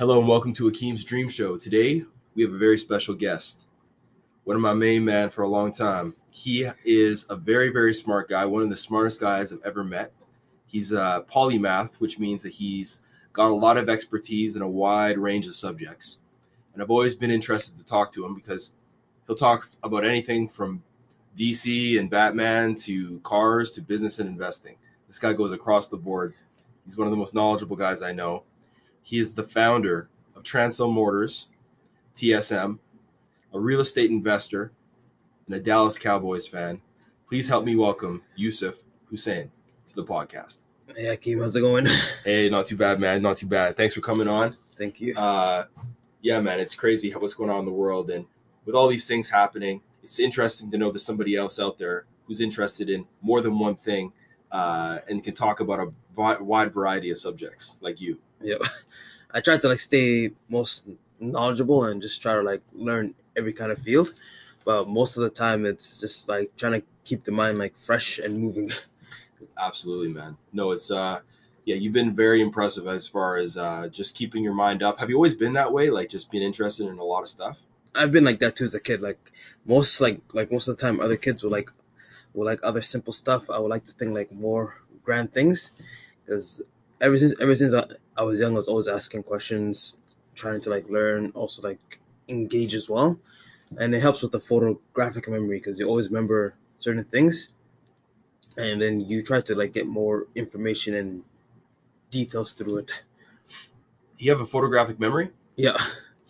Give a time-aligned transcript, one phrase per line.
[0.00, 1.58] Hello and welcome to Akeem's Dream Show.
[1.58, 3.66] Today we have a very special guest,
[4.44, 6.14] one of my main man for a long time.
[6.30, 10.14] He is a very, very smart guy, one of the smartest guys I've ever met.
[10.64, 13.02] He's a polymath, which means that he's
[13.34, 16.18] got a lot of expertise in a wide range of subjects.
[16.72, 18.72] And I've always been interested to talk to him because
[19.26, 20.82] he'll talk about anything from
[21.36, 24.76] DC and Batman to cars to business and investing.
[25.08, 26.32] This guy goes across the board.
[26.86, 28.44] He's one of the most knowledgeable guys I know.
[29.02, 31.48] He is the founder of Transsell Motors,
[32.14, 32.78] TSM,
[33.52, 34.72] a real estate investor,
[35.46, 36.80] and a Dallas Cowboys fan.
[37.26, 39.50] Please help me welcome Yusuf Hussein
[39.86, 40.58] to the podcast.
[40.96, 41.86] Hey, Akeem, how's it going?
[42.24, 43.22] Hey, not too bad, man.
[43.22, 43.76] Not too bad.
[43.76, 44.56] Thanks for coming on.
[44.76, 45.14] Thank you.
[45.14, 45.66] Uh,
[46.20, 48.26] yeah, man, it's crazy what's going on in the world, and
[48.64, 52.40] with all these things happening, it's interesting to know there's somebody else out there who's
[52.40, 54.12] interested in more than one thing
[54.52, 58.18] uh, and can talk about a wide variety of subjects like you.
[58.40, 58.56] Yeah,
[59.30, 63.72] I try to like stay most knowledgeable and just try to like learn every kind
[63.72, 64.14] of field,
[64.64, 68.18] but most of the time it's just like trying to keep the mind like fresh
[68.18, 68.70] and moving.
[69.58, 70.36] Absolutely, man.
[70.52, 71.20] No, it's uh,
[71.64, 74.98] yeah, you've been very impressive as far as uh, just keeping your mind up.
[75.00, 77.62] Have you always been that way, like just being interested in a lot of stuff?
[77.94, 79.02] I've been like that too as a kid.
[79.02, 79.18] Like
[79.64, 81.70] most like like most of the time, other kids will like
[82.34, 83.50] will like other simple stuff.
[83.50, 85.72] I would like to think like more grand things
[86.24, 86.62] because
[87.00, 87.84] ever since ever since I,
[88.16, 89.96] I was young, I was always asking questions,
[90.34, 93.18] trying to like learn, also like engage as well,
[93.78, 97.48] and it helps with the photographic memory because you always remember certain things,
[98.56, 101.22] and then you try to like get more information and
[102.10, 103.04] details through it.
[104.18, 105.30] You have a photographic memory?
[105.56, 105.76] Yeah,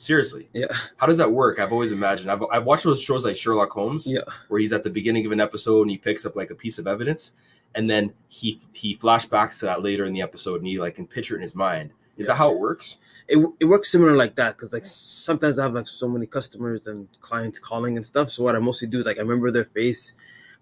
[0.01, 0.65] Seriously, yeah,
[0.97, 1.59] how does that work?
[1.59, 2.31] I've always imagined.
[2.31, 4.23] I've I've watched those shows like Sherlock Holmes, yeah.
[4.49, 6.79] where he's at the beginning of an episode and he picks up like a piece
[6.79, 7.35] of evidence,
[7.75, 11.07] and then he he flashbacks to that later in the episode and he like can
[11.07, 11.93] picture it in his mind.
[12.17, 12.99] Is that how it works?
[13.31, 16.89] it, it works similar like that because like sometimes I have like so many customers
[16.89, 18.29] and clients calling and stuff.
[18.29, 20.15] So what I mostly do is like I remember their face,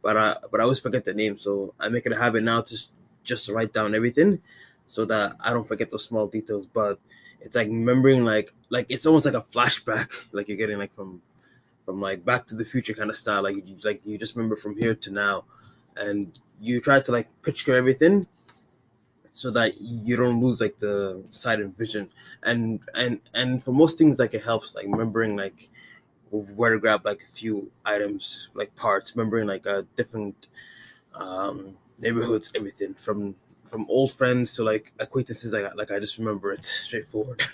[0.03, 1.39] but I but I always forget the name.
[1.39, 2.79] So I make it a habit now to
[3.25, 4.43] just to write down everything,
[4.87, 6.67] so that I don't forget those small details.
[6.67, 7.01] But
[7.41, 11.23] it's like remembering like like it's almost like a flashback, like you're getting like from
[11.87, 13.43] from like Back to the Future kind of style.
[13.43, 15.45] Like you like you just remember from here to now,
[15.97, 18.27] and you try to like picture everything
[19.33, 22.11] so that you don't lose like the sight and vision
[22.43, 25.69] and and and for most things like it helps like remembering like
[26.31, 30.49] where to grab like a few items like parts remembering like uh different
[31.15, 36.53] um neighborhoods everything from from old friends to like acquaintances like, like i just remember
[36.53, 37.43] it straightforward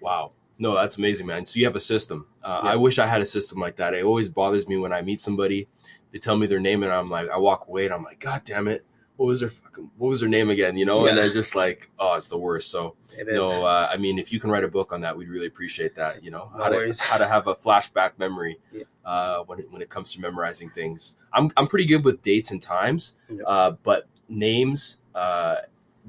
[0.00, 0.32] Wow.
[0.58, 1.46] No, that's amazing, man.
[1.46, 2.28] So you have a system.
[2.42, 2.70] Uh, Yeah.
[2.72, 3.94] I wish I had a system like that.
[3.94, 5.68] It always bothers me when I meet somebody.
[6.14, 8.42] They tell me their name, and I'm like, I walk away, and I'm like, God
[8.44, 8.86] damn it,
[9.16, 10.76] what was their fucking, what was their name again?
[10.76, 12.70] You know, and I just like, oh, it's the worst.
[12.70, 15.16] So it is no, uh, I mean, if you can write a book on that,
[15.18, 16.22] we'd really appreciate that.
[16.22, 18.84] You know, No how to how to have a flashback memory Yeah.
[19.04, 21.16] uh, when it, when it comes to memorizing things.
[21.32, 23.42] I'm I'm pretty good with dates and times, Yeah.
[23.44, 25.56] uh, but names, uh,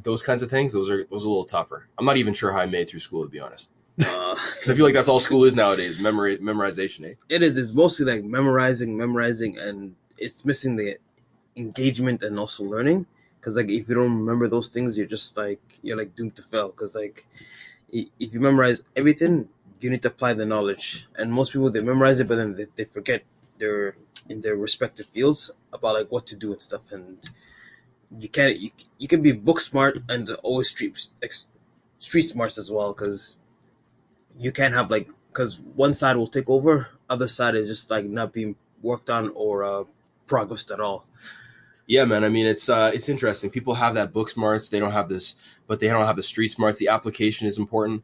[0.03, 1.87] those kinds of things, those are those are a little tougher.
[1.97, 3.71] I'm not even sure how I made it through school, to be honest.
[4.01, 7.11] Uh, I feel like that's all school is nowadays, memory memorization.
[7.11, 7.13] Eh?
[7.29, 10.97] it is it's mostly like memorizing memorizing and it's missing the
[11.55, 13.05] engagement and also learning
[13.39, 16.41] because like if you don't remember those things you're just like you're like doomed to
[16.41, 17.25] fail because like
[17.91, 19.47] if you memorize everything
[19.79, 22.65] you need to apply the knowledge and most people they memorize it but then they,
[22.75, 23.23] they forget
[23.59, 23.95] their
[24.27, 27.29] in their respective fields about like what to do and stuff and
[28.19, 31.45] you can't you, you can be book smart and always street ex-
[31.99, 33.37] street smarts as well because
[34.39, 38.05] you can't have like because one side will take over, other side is just like
[38.05, 39.83] not being worked on or uh,
[40.27, 41.07] progressed at all.
[41.87, 42.23] Yeah, man.
[42.23, 43.49] I mean, it's uh, it's interesting.
[43.49, 44.69] People have that book smarts.
[44.69, 45.35] They don't have this,
[45.67, 46.79] but they don't have the street smarts.
[46.79, 48.03] The application is important.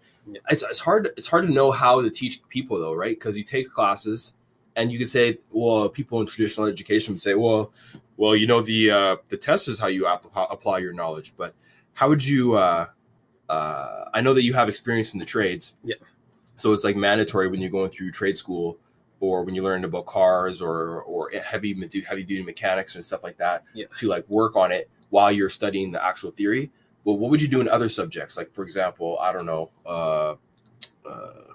[0.50, 1.10] It's it's hard.
[1.18, 3.18] It's hard to know how to teach people though, right?
[3.18, 4.36] Because you take classes,
[4.76, 7.74] and you could say, well, people in traditional education would say, well,
[8.18, 11.34] well, you know, the uh, the test is how you app- apply your knowledge.
[11.36, 11.56] But
[11.94, 12.54] how would you?
[12.54, 12.88] Uh,
[13.50, 15.74] uh, I know that you have experience in the trades.
[15.84, 15.96] Yeah.
[16.62, 18.78] So it's like mandatory when you're going through trade school
[19.20, 21.74] or when you learn about cars or or heavy
[22.08, 23.86] heavy duty mechanics and stuff like that Yeah.
[23.98, 26.72] to like work on it while you're studying the actual theory.
[27.04, 28.38] Well, what would you do in other subjects?
[28.38, 30.36] Like for example, I don't know, uh,
[31.04, 31.54] uh,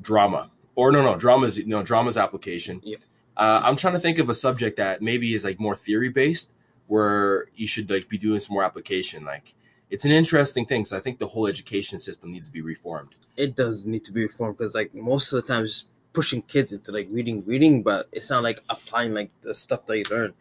[0.00, 2.80] drama or no, no, drama's no drama's application.
[2.82, 2.96] Yeah.
[3.36, 6.52] Uh, I'm trying to think of a subject that maybe is like more theory based,
[6.86, 9.24] where you should like be doing some more application.
[9.24, 9.54] Like
[9.92, 10.86] it's an interesting thing.
[10.86, 13.10] So I think the whole education system needs to be reformed.
[13.36, 16.40] It does need to be reformed because like most of the time, it's just pushing
[16.42, 20.04] kids into like reading, reading, but it's not like applying like the stuff that you
[20.10, 20.32] learn.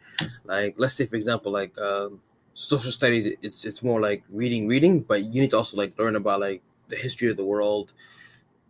[0.45, 2.21] Like let's say for example, like um,
[2.53, 6.15] social studies, it's it's more like reading, reading, but you need to also like learn
[6.15, 7.91] about like the history of the world,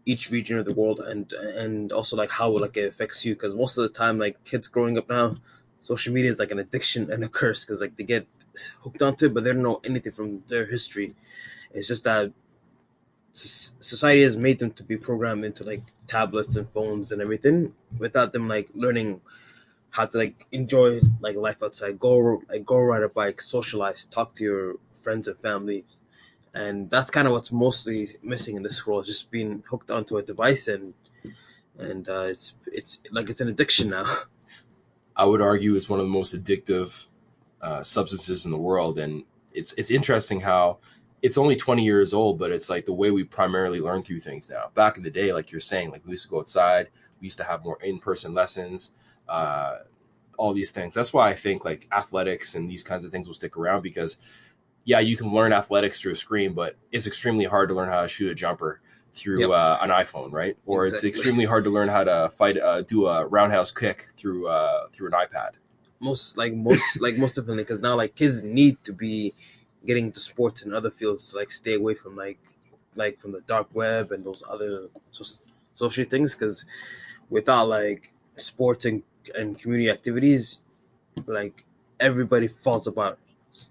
[0.05, 3.35] each region of the world, and and also like how like it affects you.
[3.35, 5.37] Because most of the time, like kids growing up now,
[5.77, 7.65] social media is like an addiction and a curse.
[7.65, 8.25] Because like they get
[8.81, 11.15] hooked onto it, but they don't know anything from their history.
[11.71, 12.33] It's just that
[13.33, 18.33] society has made them to be programmed into like tablets and phones and everything without
[18.33, 19.21] them like learning
[19.91, 21.99] how to like enjoy like life outside.
[21.99, 25.85] Go like go ride a bike socialize talk to your friends and family.
[26.53, 30.23] And that's kind of what's mostly missing in this world just being hooked onto a
[30.23, 30.93] device and
[31.79, 34.05] and uh, it's it's like it's an addiction now.
[35.15, 37.07] I would argue it's one of the most addictive
[37.61, 39.23] uh, substances in the world and
[39.53, 40.79] it's it's interesting how
[41.21, 44.49] it's only 20 years old, but it's like the way we primarily learn through things
[44.49, 44.71] now.
[44.73, 47.37] Back in the day, like you're saying, like we used to go outside, we used
[47.37, 48.91] to have more in-person lessons,
[49.29, 49.79] uh,
[50.37, 50.95] all these things.
[50.95, 54.17] That's why I think like athletics and these kinds of things will stick around because,
[54.83, 58.01] yeah, you can learn athletics through a screen, but it's extremely hard to learn how
[58.01, 58.81] to shoot a jumper
[59.13, 59.49] through yep.
[59.51, 60.57] uh, an iPhone, right?
[60.65, 61.09] Or exactly.
[61.09, 64.87] it's extremely hard to learn how to fight, uh, do a roundhouse kick through uh,
[64.91, 65.51] through an iPad.
[66.01, 69.33] Most like most like most definitely because now like kids need to be
[69.85, 72.39] getting into sports and other fields to like stay away from like
[72.95, 75.37] like from the dark web and those other so-
[75.75, 76.65] social things because
[77.29, 79.03] without like sports and,
[79.35, 80.59] and community activities
[81.27, 81.65] like
[81.99, 83.19] everybody falls apart.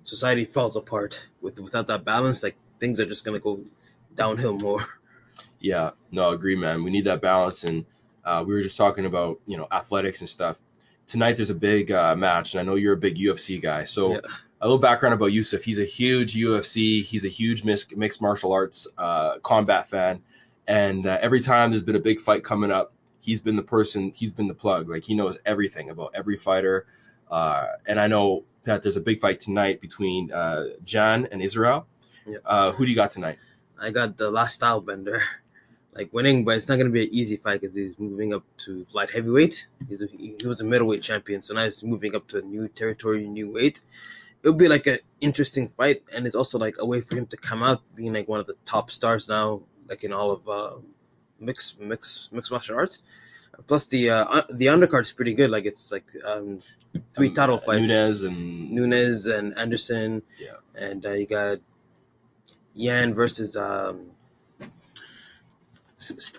[0.03, 3.61] Society falls apart with without that balance like things are just gonna go
[4.15, 4.81] downhill more.
[5.63, 5.91] Yeah.
[6.11, 6.85] No I agree man.
[6.85, 7.85] We need that balance and
[8.25, 10.59] uh, we were just talking about you know athletics and stuff
[11.11, 14.13] tonight there's a big uh, match and i know you're a big ufc guy so
[14.13, 14.21] yeah
[14.61, 15.65] a little background about Yusuf.
[15.65, 17.03] He's a huge UFC.
[17.03, 20.23] He's a huge mixed, mixed martial arts uh, combat fan,
[20.67, 24.13] and uh, every time there's been a big fight coming up, he's been the person.
[24.15, 24.89] He's been the plug.
[24.89, 26.87] Like he knows everything about every fighter.
[27.31, 31.87] Uh, and I know that there's a big fight tonight between uh, Jan and Israel.
[32.27, 32.39] Yeah.
[32.45, 33.39] Uh, who do you got tonight?
[33.81, 35.23] I got the last style bender.
[35.93, 38.45] Like winning, but it's not going to be an easy fight because he's moving up
[38.59, 39.67] to light heavyweight.
[39.89, 42.69] He's a, he was a middleweight champion, so now he's moving up to a new
[42.69, 43.83] territory, new weight
[44.43, 47.37] it'll be like an interesting fight, and it's also like a way for him to
[47.37, 50.77] come out being like one of the top stars now, like in all of uh,
[51.39, 53.03] mixed mixed mixed martial arts.
[53.67, 55.51] Plus the uh, the undercard is pretty good.
[55.51, 56.61] Like it's like um,
[57.15, 60.23] three um, title fights: Nunes and Nunes and Anderson.
[60.39, 61.59] Yeah, and uh, you got
[62.75, 64.13] Yan versus um,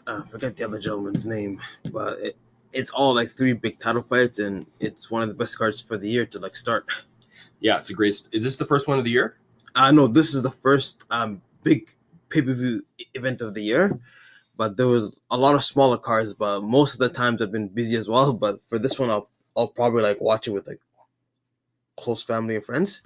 [0.07, 1.59] uh, forget the other gentleman's name,
[1.91, 2.37] but it,
[2.73, 5.97] it's all like three big title fights, and it's one of the best cards for
[5.97, 6.85] the year to like start.
[7.59, 8.27] Yeah, it's a great.
[8.31, 9.37] Is this the first one of the year?
[9.75, 11.95] Uh no, this is the first um big
[12.29, 13.99] pay per view event of the year.
[14.57, 17.67] But there was a lot of smaller cards, but most of the times I've been
[17.67, 18.33] busy as well.
[18.33, 20.81] But for this one, I'll I'll probably like watch it with like
[21.97, 23.01] close family and friends.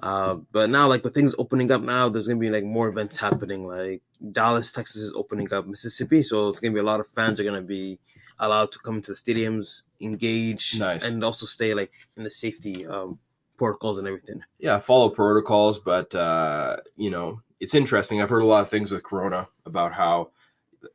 [0.00, 3.18] Uh, but now, like with things opening up now, there's gonna be like more events
[3.18, 3.66] happening.
[3.66, 4.02] Like
[4.32, 7.44] Dallas, Texas is opening up, Mississippi, so it's gonna be a lot of fans are
[7.44, 7.98] gonna be
[8.38, 11.04] allowed to come to the stadiums, engage, nice.
[11.04, 13.18] and also stay like in the safety um,
[13.56, 14.42] protocols and everything.
[14.58, 18.20] Yeah, follow protocols, but uh, you know, it's interesting.
[18.20, 20.30] I've heard a lot of things with Corona about how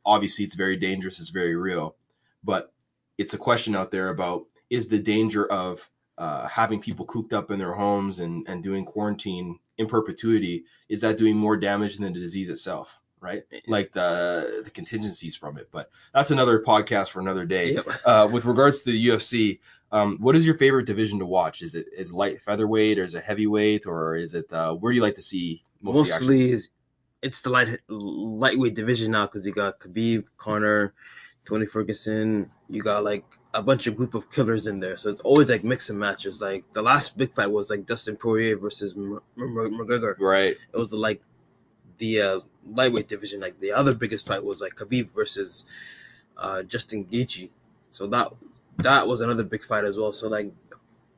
[0.04, 1.96] obviously it's very dangerous, it's very real,
[2.44, 2.72] but
[3.16, 5.88] it's a question out there about is the danger of
[6.18, 11.00] uh, having people cooped up in their homes and, and doing quarantine in perpetuity is
[11.00, 15.68] that doing more damage than the disease itself right like the the contingencies from it
[15.72, 17.86] but that's another podcast for another day yep.
[18.04, 19.58] uh, with regards to the ufc
[19.90, 21.62] um, what is your favorite division to watch?
[21.62, 24.96] Is it is light featherweight or is it heavyweight or is it uh, where do
[24.96, 26.52] you like to see mostly?
[26.52, 26.70] Is,
[27.22, 30.94] it's the light lightweight division now because you got Khabib, Conor,
[31.44, 32.50] Tony Ferguson.
[32.68, 35.64] You got like a bunch of group of killers in there, so it's always like
[35.64, 36.40] mixing matches.
[36.40, 40.18] Like the last big fight was like Dustin Poirier versus McGregor.
[40.18, 40.56] Right.
[40.72, 41.22] It was like
[41.98, 42.40] the uh,
[42.70, 43.40] lightweight division.
[43.40, 45.66] Like the other biggest fight was like Khabib versus
[46.36, 47.50] uh, Justin Gaethje.
[47.90, 48.32] So that
[48.78, 50.12] that was another big fight as well.
[50.12, 50.52] So like,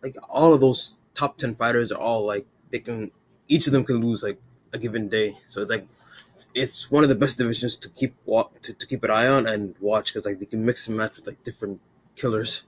[0.02, 3.10] like all of those top ten fighters are all like they can
[3.48, 4.38] each of them can lose like
[4.72, 5.38] a given day.
[5.46, 5.86] So it's like
[6.30, 9.46] it's, it's one of the best divisions to keep to, to keep an eye on
[9.46, 11.80] and watch because like they can mix and match with like different
[12.20, 12.62] killers.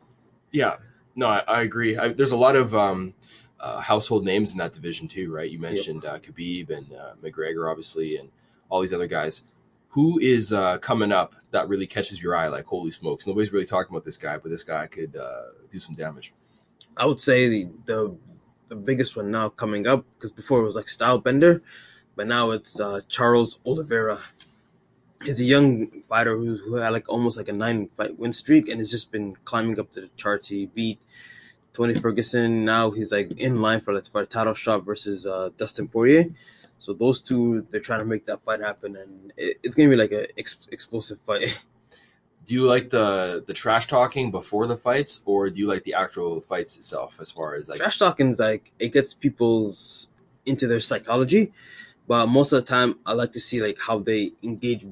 [0.50, 0.76] Yeah,
[1.14, 1.96] no, I, I agree.
[1.96, 3.14] I, there's a lot of um,
[3.60, 5.50] uh, household names in that division too, right?
[5.50, 6.14] You mentioned yep.
[6.14, 8.30] uh, Khabib and uh, McGregor, obviously, and
[8.68, 9.44] all these other guys
[9.92, 12.48] who is uh, coming up that really catches your eye?
[12.48, 15.78] Like, holy smokes, nobody's really talking about this guy, but this guy could uh, do
[15.78, 16.32] some damage.
[16.96, 18.16] I would say the the,
[18.68, 21.60] the biggest one now coming up because before it was like Stylebender,
[22.16, 24.18] but now it's uh, Charles Oliveira.
[25.24, 28.68] He's a young fighter who, who had like almost like a nine fight win streak
[28.68, 30.48] and has just been climbing up to the charts.
[30.48, 31.00] He beat
[31.72, 32.64] Tony Ferguson.
[32.64, 36.26] Now he's like in line for, for a title shot versus uh, Dustin Poirier.
[36.78, 39.94] So those two, they're trying to make that fight happen, and it, it's gonna be
[39.96, 41.62] like a ex- explosive fight.
[42.44, 45.94] Do you like the the trash talking before the fights, or do you like the
[45.94, 47.18] actual fights itself?
[47.20, 50.08] As far as like Trash talking's like it gets people's
[50.44, 51.52] into their psychology,
[52.08, 54.84] but most of the time, I like to see like how they engage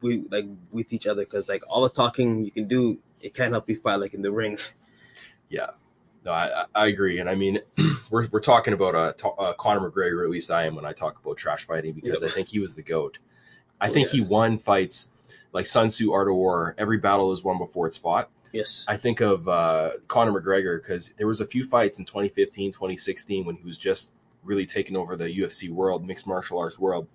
[0.00, 3.52] with like with each other because like all the talking you can do, it can't
[3.52, 4.56] help you fight like in the ring.
[5.50, 5.68] Yeah,
[6.26, 7.60] no, I, I- agree, and I mean,
[8.10, 10.22] we're, we're talking about uh, uh, Conor McGregor.
[10.22, 12.30] At least I am when I talk about trash fighting because Yep.
[12.30, 13.18] I think he was the goat.
[13.80, 14.12] I Oh, think yeah.
[14.12, 15.08] he won fights
[15.54, 16.74] like Sun Tzu, Art of War.
[16.76, 18.28] Every battle is won before it's fought.
[18.52, 18.84] Yes.
[18.86, 23.46] I think of uh, Conor McGregor because there was a few fights in 2015, 2016
[23.46, 24.12] when he was just
[24.42, 27.08] really taking over the UFC world, mixed martial arts world.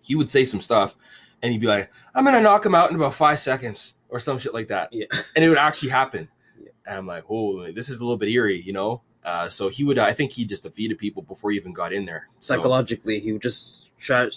[0.00, 0.94] He would say some stuff,
[1.42, 4.38] and he'd be like, "I'm gonna knock him out in about five seconds" or some
[4.38, 5.06] shit like that, Yeah.
[5.36, 6.28] and it would actually happen.
[6.58, 6.68] Yeah.
[6.86, 9.02] And I'm like, "Oh, this is a little bit eerie," you know.
[9.24, 12.04] Uh, so he would, I think he just defeated people before he even got in
[12.06, 12.28] there.
[12.40, 14.28] So, Psychologically, he would just try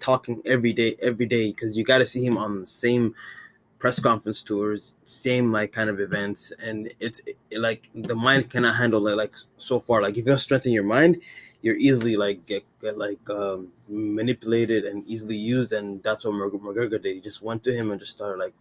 [0.00, 3.14] talking every day, every day, because you got to see him on the same
[3.78, 8.74] press conference tours, same like kind of events, and it's it, like the mind cannot
[8.76, 10.02] handle it like so far.
[10.02, 11.20] Like if you don't strengthen your mind,
[11.64, 16.60] you're easily like get, get like um, manipulated and easily used, and that's what McG-
[16.60, 17.14] McGregor did.
[17.14, 18.52] He just went to him and just started like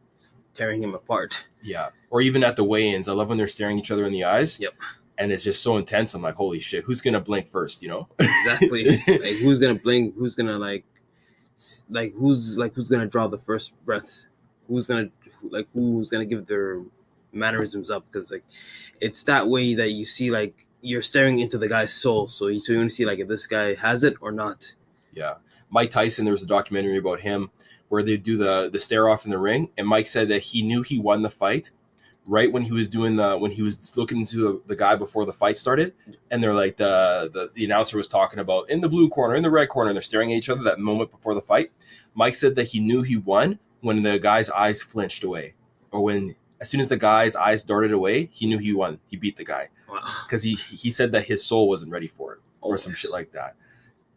[0.53, 1.45] tearing him apart.
[1.61, 4.23] yeah, or even at the weigh-ins, I love when they're staring each other in the
[4.23, 4.57] eyes.
[4.57, 4.73] Yep.
[5.17, 6.13] And it's just so intense.
[6.13, 7.83] I'm like, holy shit, who's gonna blink first?
[7.83, 8.07] You know?
[8.19, 8.85] Exactly.
[9.07, 10.15] like who's gonna blink?
[10.15, 10.85] Who's gonna like,
[11.89, 14.27] like who's like who's gonna draw the first breath?
[14.69, 15.09] Who's gonna
[15.43, 16.81] like who's gonna give their
[17.33, 18.05] mannerisms up?
[18.09, 18.45] Because like,
[19.01, 22.27] it's that way that you see like you're staring into the guy's soul.
[22.27, 24.75] So you so you want to see like if this guy has it or not.
[25.13, 25.35] Yeah.
[25.69, 27.49] Mike Tyson, there was a documentary about him
[27.89, 30.61] where they do the the stare off in the ring, and Mike said that he
[30.61, 31.71] knew he won the fight
[32.25, 35.25] right when he was doing the when he was looking into the, the guy before
[35.25, 35.93] the fight started,
[36.29, 39.43] and they're like the, the the announcer was talking about in the blue corner, in
[39.43, 41.71] the red corner, and they're staring at each other that moment before the fight.
[42.13, 45.53] Mike said that he knew he won when the guy's eyes flinched away,
[45.91, 48.99] or when as soon as the guy's eyes darted away, he knew he won.
[49.07, 50.01] He beat the guy Wow.
[50.25, 53.11] because he he said that his soul wasn't ready for it or Oh, some shit
[53.11, 53.55] like that.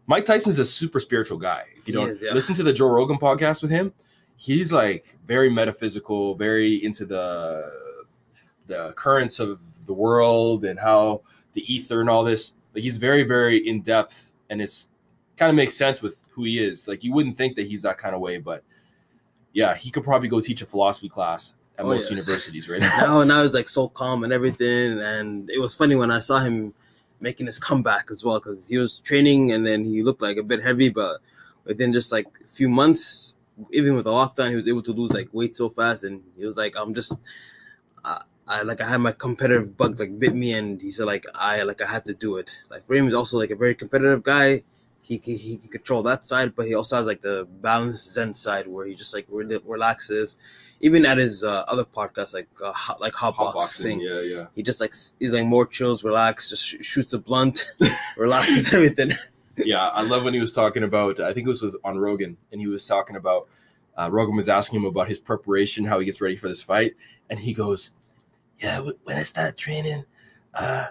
[0.06, 1.64] Mike Tyson's a super spiritual guy.
[1.76, 2.33] If you don't is, yeah.
[2.33, 3.92] listen to the Joe Rogan podcast with him,
[4.37, 7.71] he's like very metaphysical, very into the
[8.66, 12.52] the currents of the world and how the ether and all this.
[12.75, 14.90] Like he's very very in depth, and it's
[15.37, 16.87] kind of makes sense with who he is.
[16.88, 18.62] Like you wouldn't think that he's that kind of way, but
[19.52, 22.11] yeah, he could probably go teach a philosophy class at Oh, most yes.
[22.11, 23.21] universities right now.
[23.21, 26.38] and I was like so calm and everything and it was funny when i saw
[26.40, 26.73] him
[27.21, 30.42] making his comeback as well because he was training and then he looked like a
[30.42, 31.18] bit heavy but
[31.64, 33.35] within just like a few months
[33.73, 36.45] even with the lockdown he was able to lose like weight so fast and he
[36.45, 37.14] was like i'm just
[38.04, 41.26] I, I like I had my competitive bug like bit me and he said like
[41.35, 42.50] I like I had to do it.
[42.71, 44.62] Like is also like a very competitive guy.
[45.02, 48.35] He can, he can control that side, but he also has like the balanced Zen
[48.35, 50.37] side where he just like really relaxes.
[50.80, 54.21] Even at his uh, other podcast, like uh, hot, like hot, Hot boxing, boxing, yeah,
[54.21, 54.47] yeah.
[54.54, 57.64] he just like he's like more chills, relaxed, just sh- shoots a blunt,
[58.18, 59.11] relaxes everything.
[59.56, 61.18] yeah, I love when he was talking about.
[61.18, 63.49] I think it was with on Rogan, and he was talking about.
[63.97, 66.95] Uh, Rogan was asking him about his preparation, how he gets ready for this fight,
[67.30, 67.92] and he goes,
[68.61, 70.04] "Yeah, w- when I start training,
[70.52, 70.88] uh,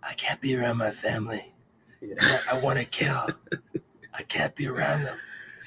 [0.00, 1.52] I can't be around my family.
[2.00, 2.14] Yeah.
[2.20, 3.26] I, I want to kill.
[4.14, 5.18] I can't be around them."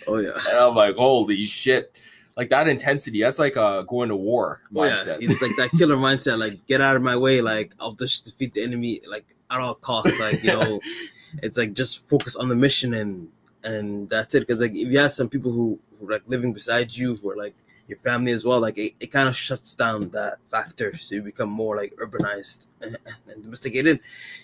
[0.08, 2.00] Oh yeah, And I'm like, "Holy shit!"
[2.38, 3.22] Like that intensity.
[3.22, 4.96] That's like uh, going to war oh yeah.
[4.96, 5.20] mindset.
[5.20, 6.40] He's like that killer mindset.
[6.40, 7.42] Like get out of my way.
[7.42, 9.02] Like I'll just defeat the enemy.
[9.10, 10.20] Like at all costs.
[10.20, 10.80] Like you know,
[11.44, 13.30] it's like just focus on the mission and
[13.64, 14.42] and that's it.
[14.42, 17.32] Because like if you have some people who, who are like living beside you who
[17.32, 17.56] are like
[17.88, 20.96] your family as well, like it, it kind of shuts down that factor.
[20.98, 22.98] So you become more like urbanized and,
[23.28, 24.00] and domesticated.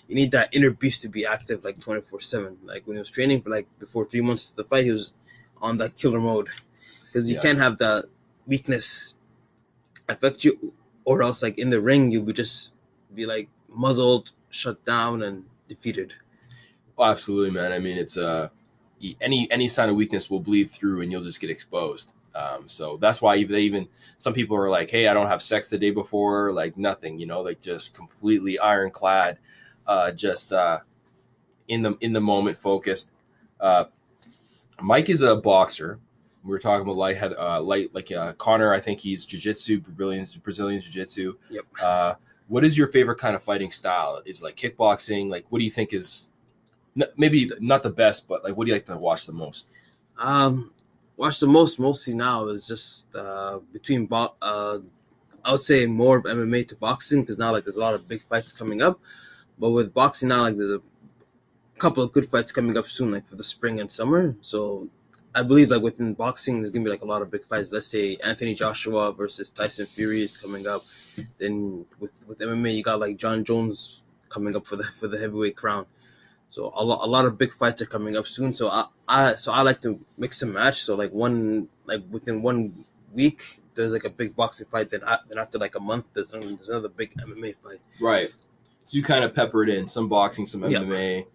[0.08, 2.58] You need that inner beast to be active like twenty four seven.
[2.64, 5.14] Like when he was training for like before three months of the fight, he was
[5.62, 6.48] on that killer mode
[7.18, 7.42] because you Yeah.
[7.42, 8.04] can't have that
[8.46, 9.14] weakness
[10.08, 10.72] affect you,
[11.04, 12.72] or else like in the ring you would just
[13.14, 16.14] be like muzzled, shut down, and defeated.
[16.96, 17.72] Oh, absolutely, man.
[17.72, 18.48] I mean, it's uh,
[19.20, 22.12] any any sign of weakness will bleed through, and you'll just get exposed.
[22.34, 25.68] Um, so that's why they even some people are like, "Hey, I don't have sex
[25.68, 29.38] the day before," like nothing, you know, like just completely ironclad,
[29.88, 30.78] uh, just uh,
[31.66, 33.10] in the in the moment, focused.
[33.60, 33.84] Uh,
[34.80, 35.98] Mike is a boxer.
[36.44, 38.72] We were talking about light head, uh, light like uh, Connor.
[38.72, 41.36] I think he's jiu-jitsu, Brazilian Brazilian jiu-jitsu.
[41.50, 41.64] Yep.
[41.82, 42.14] Uh,
[42.46, 44.22] what is your favorite kind of fighting style?
[44.24, 45.28] Is it like kickboxing?
[45.28, 46.30] Like, what do you think is
[46.98, 49.68] n- maybe not the best, but like, what do you like to watch the most?
[50.16, 50.72] Um,
[51.16, 54.78] watch the most mostly now is just uh between bo- uh
[55.44, 58.08] I would say more of MMA to boxing because now like there's a lot of
[58.08, 59.00] big fights coming up,
[59.58, 60.82] but with boxing now like there's a
[61.78, 64.36] couple of good fights coming up soon, like for the spring and summer.
[64.40, 64.88] So
[65.34, 67.70] I believe like within boxing, there's gonna be like a lot of big fights.
[67.70, 70.82] Let's say Anthony Joshua versus Tyson Fury is coming up.
[71.38, 75.18] Then with with MMA, you got like Jon Jones coming up for the for the
[75.18, 75.86] heavyweight crown.
[76.48, 78.52] So a lot a lot of big fights are coming up soon.
[78.52, 80.82] So I, I so I like to mix and match.
[80.82, 84.90] So like one like within one week there's like a big boxing fight.
[84.90, 87.80] Then I, then after like a month there's another, there's another big MMA fight.
[88.00, 88.30] Right.
[88.82, 90.62] So you kind of pepper it in some boxing, some.
[90.62, 91.26] MMA.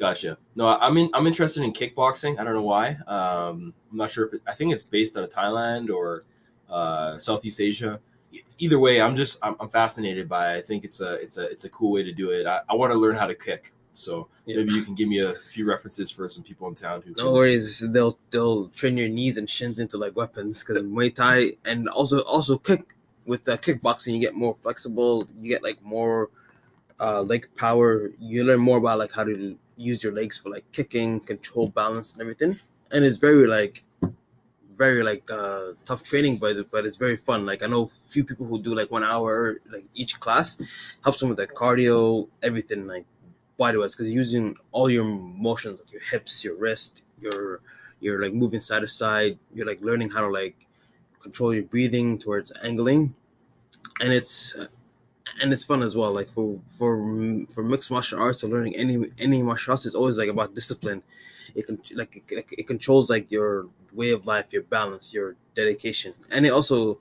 [0.00, 0.38] Gotcha.
[0.56, 2.40] No, I- I'm in, I'm interested in kickboxing.
[2.40, 2.96] I don't know why.
[3.06, 6.24] Um, I'm not sure if it, I think it's based out of Thailand or
[6.70, 8.00] uh, Southeast Asia.
[8.58, 10.54] Either way, I'm just I'm, I'm fascinated by.
[10.54, 10.58] It.
[10.58, 12.46] I think it's a it's a it's a cool way to do it.
[12.46, 13.72] I, I want to learn how to kick.
[13.92, 14.58] So Yeah.
[14.58, 17.10] maybe you can give me a few references for some people in town who.
[17.10, 17.80] No can- worries.
[17.80, 22.20] They'll they'll train your knees and shins into like weapons because Muay Thai and also
[22.20, 22.94] also kick
[23.26, 25.26] with uh, kickboxing you get more flexible.
[25.40, 26.30] You get like more
[27.00, 28.12] uh, leg power.
[28.20, 32.12] You learn more about like how to use your legs for like kicking, control balance,
[32.12, 32.58] and everything.
[32.92, 33.84] And it's very like
[34.72, 37.46] very like uh, tough training, but but it's very fun.
[37.46, 40.58] Like I know few people who do like one hour like each class
[41.04, 43.04] helps them with like cardio, everything like
[43.60, 47.60] body wise because using all your motions like your hips your wrist your
[48.00, 50.66] you're like moving side to side you're like learning how to like
[51.20, 53.14] control your breathing towards angling
[54.00, 54.56] and it's
[55.40, 56.96] and it's fun as well like for for
[57.52, 61.02] for mixed martial arts or learning any any martial arts it's always like about discipline
[61.54, 66.14] it can like it, it controls like your way of life your balance your dedication
[66.30, 66.98] and it also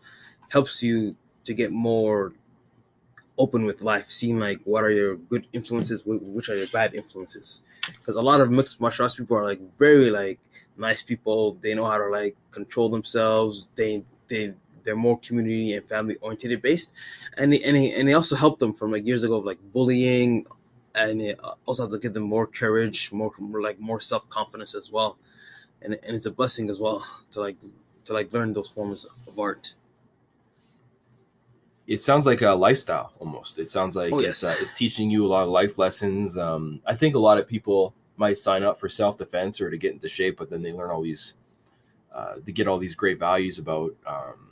[0.50, 2.34] helps you to get more
[3.40, 7.64] open with life, seeing like what are your good influences, which are your bad influences.
[7.88, 10.40] Because a lot of mixed martial arts people are like very like
[10.78, 11.54] nice people.
[11.62, 13.70] They know how to like control themselves.
[13.76, 16.92] They they they're more community and family oriented based,
[17.38, 19.60] and they, and they, and they also help them from like years ago of like
[19.74, 20.46] bullying,
[20.96, 23.32] and it also have to give them more courage, more,
[23.62, 25.18] like more self confidence as well,
[25.82, 27.58] and and it's a blessing as well to like
[28.06, 29.74] to like learn those forms of art.
[31.90, 33.58] it sounds like a lifestyle almost.
[33.58, 36.38] It sounds like Oh, it's uh, it's teaching you a lot of life lessons.
[36.38, 39.78] Um, I think a lot of people might sign up for self defense or to
[39.78, 41.34] get into shape, but then they learn all these
[42.14, 44.49] uh, to get all these great values about um,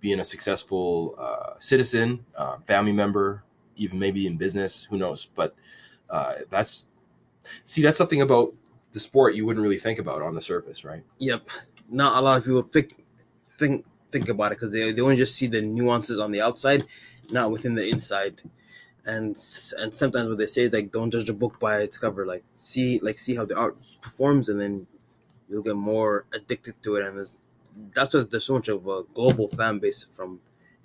[0.00, 3.42] being a successful uh, citizen, uh, family member,
[3.76, 4.84] even maybe in business.
[4.90, 5.28] Who knows?
[5.34, 5.54] But
[6.10, 6.86] uh, that's
[7.64, 8.54] see that's something about
[8.92, 11.04] the sport you wouldn't really think about on the surface, right?
[11.18, 11.50] Yep.
[11.88, 12.94] Not a lot of people think
[13.40, 16.86] think think about it because they, they only just see the nuances on the outside,
[17.30, 18.42] not within the inside.
[19.04, 19.36] And
[19.78, 22.26] and sometimes what they say is like don't judge a book by its cover.
[22.26, 24.86] Like see like see how the art performs, and then
[25.48, 27.06] you'll get more addicted to it.
[27.06, 27.36] And there's,
[27.94, 30.40] that's why there's so much of a global fan base from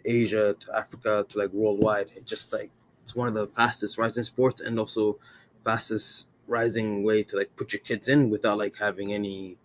[0.06, 2.12] Asia to Africa to like worldwide.
[2.16, 2.72] It just like
[3.04, 5.18] it's one of the fastest rising sports and also
[5.64, 9.58] fastest rising way to like put your kids in without like having any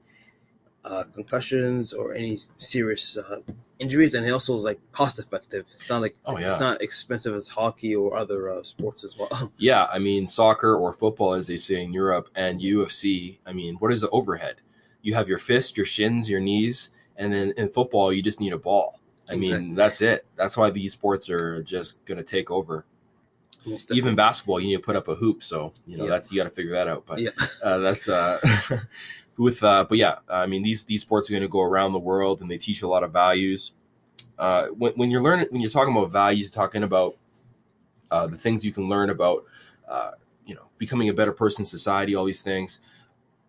[0.85, 3.41] uh, concussions or any serious uh,
[3.79, 5.67] injuries, and it also is like cost effective.
[5.75, 6.49] It's not like Oh, yeah.
[6.49, 9.53] it's not expensive as hockey or other uh, sports as well.
[9.59, 13.39] Yeah, I mean, soccer or football, as they say in Europe, and UFC.
[13.45, 14.57] I mean, what is the overhead?
[15.03, 18.53] You have your fist, your shins, your knees, and then in football, you just need
[18.55, 18.99] a ball.
[19.29, 19.75] I mean, Exactly.
[19.75, 20.27] that's it.
[20.37, 22.87] That's why these sports are just going to take over.
[23.67, 26.11] Most Even basketball, you need to put up a hoop, so you know Yeah.
[26.11, 27.05] that's you got to figure that out.
[27.05, 27.31] But Yeah.
[27.63, 28.39] uh, that's uh,
[29.37, 29.63] with.
[29.63, 32.41] Uh, but yeah, I mean, these these sports are going to go around the world,
[32.41, 33.73] and they teach a lot of values.
[34.39, 37.17] Uh, when, when you're learning, when you're talking about values, talking about
[38.11, 39.45] uh, the things you can learn about,
[39.89, 40.13] uh,
[40.47, 42.81] you know, becoming a better person in society, all these things.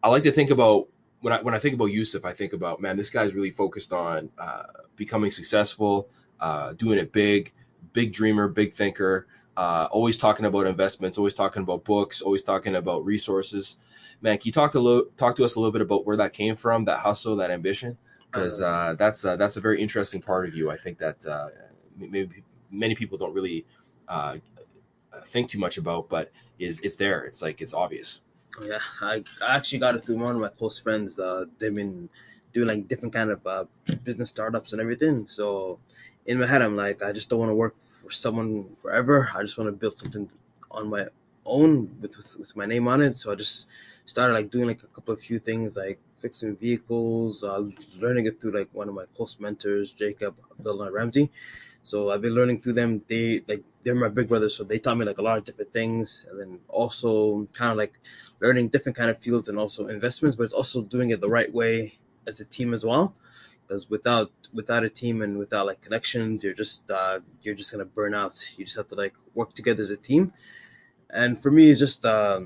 [0.04, 0.88] I like to think about
[1.22, 3.92] when I when I think about Yusuf, I think about man, this guy's really focused
[3.92, 4.64] on uh,
[4.96, 7.54] becoming successful, uh, doing it big,
[7.94, 9.28] big dreamer, big thinker.
[9.58, 13.76] Uh, always talking about investments, always talking about books, always talking about resources.
[14.22, 16.34] Man, can you talk to lo- talk to us a little bit about where that
[16.34, 17.98] came from, that hustle, that ambition?
[18.32, 20.70] Because uh, that's uh, that's a very interesting part of you.
[20.70, 21.50] I think that uh,
[21.98, 23.66] maybe many people don't really
[24.08, 24.38] uh,
[25.26, 27.24] think too much about, but is it's there.
[27.24, 28.22] It's like it's obvious.
[28.58, 31.20] Oh, yeah, I, I actually got it through one of my close friends.
[31.20, 32.10] Uh, they've been
[32.54, 33.66] doing like different kind of uh,
[34.04, 35.28] business startups and everything.
[35.28, 35.80] So
[36.26, 39.30] in my head, I'm like, I just don't want to work for someone forever.
[39.36, 40.30] I just want to build something
[40.72, 41.06] on my
[41.46, 43.18] own with, with with my name on it.
[43.18, 43.68] So I just
[44.06, 47.64] started like doing like a couple of few things like fixing vehicles, uh,
[47.98, 51.32] learning it through like one of my close mentors, Jacob Abdullah Ramsey.
[51.84, 53.02] So I've been learning through them.
[53.08, 55.74] They like they're my big brothers, so they taught me like a lot of different
[55.74, 58.00] things, and then also kind of like
[58.40, 61.52] learning different kind of fields and also investments, but it's also doing it the right
[61.52, 61.98] way
[62.28, 63.16] as a team as well.
[63.68, 67.84] Because without without a team and without like connections, you're just uh, you're just gonna
[67.84, 68.36] burn out.
[68.58, 70.34] You just have to like work together as a team.
[71.10, 72.42] And for me, it's just uh,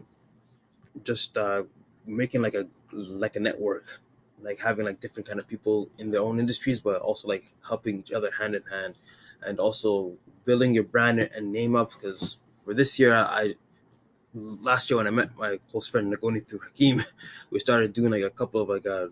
[1.03, 1.63] just uh,
[2.06, 3.99] making like a like a network,
[4.41, 7.99] like having like different kind of people in their own industries, but also like helping
[7.99, 8.95] each other hand in hand,
[9.41, 10.13] and also
[10.45, 11.91] building your brand and name up.
[11.91, 13.56] Because for this year, I
[14.34, 17.03] last year when I met my close friend Nagoni through Hakim,
[17.51, 19.08] we started doing like a couple of like uh,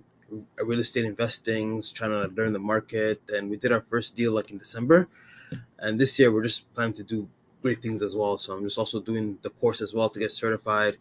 [0.63, 4.52] real estate investings, trying to learn the market, and we did our first deal like
[4.52, 5.08] in December.
[5.80, 7.28] And this year we're just planning to do
[7.62, 8.38] great things as well.
[8.38, 10.98] So I'm just also doing the course as well to get certified,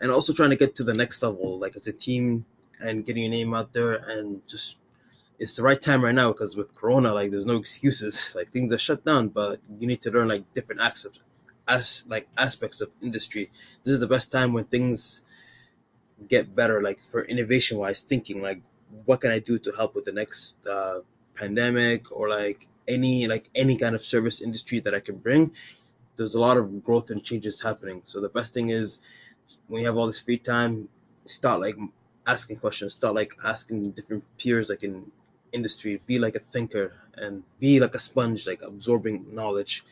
[0.00, 2.44] and also trying to get to the next level, like as a team
[2.80, 4.76] and getting your name out there and just
[5.40, 8.32] it's the right time right now because with corona like there's no excuses.
[8.36, 11.18] Like things are shut down but you need to learn like different aspects
[11.66, 13.50] as like aspects of industry.
[13.82, 15.22] This is the best time when things
[16.28, 18.60] get better like for innovation wise thinking like
[19.06, 21.00] what can i do to help with the next uh,
[21.34, 25.52] pandemic or like any like any kind of service industry that i can bring?
[26.16, 28.02] There's a lot of growth and changes happening.
[28.04, 28.98] So the best thing is
[29.68, 30.88] when you have all this free time
[31.24, 31.76] start like
[32.26, 35.10] asking questions start like asking different peers like in
[35.52, 39.84] industry be like a thinker and be like a sponge like absorbing knowledge.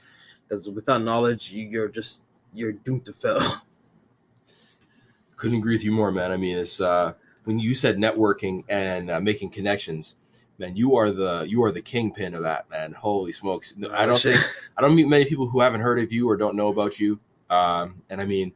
[0.46, 2.22] Because without knowledge you're just
[2.54, 3.40] you're doomed to fail.
[5.36, 6.32] Couldn't agree with you more man.
[6.32, 10.16] I mean it's uh when you said networking and uh, making connections
[10.58, 12.92] man you are the you are the kingpin of that man.
[12.92, 13.76] Holy smokes.
[13.76, 14.40] No, i don't think
[14.76, 17.20] i don't meet many people who haven't heard of you or don't know about you.
[17.50, 18.52] Um and i mean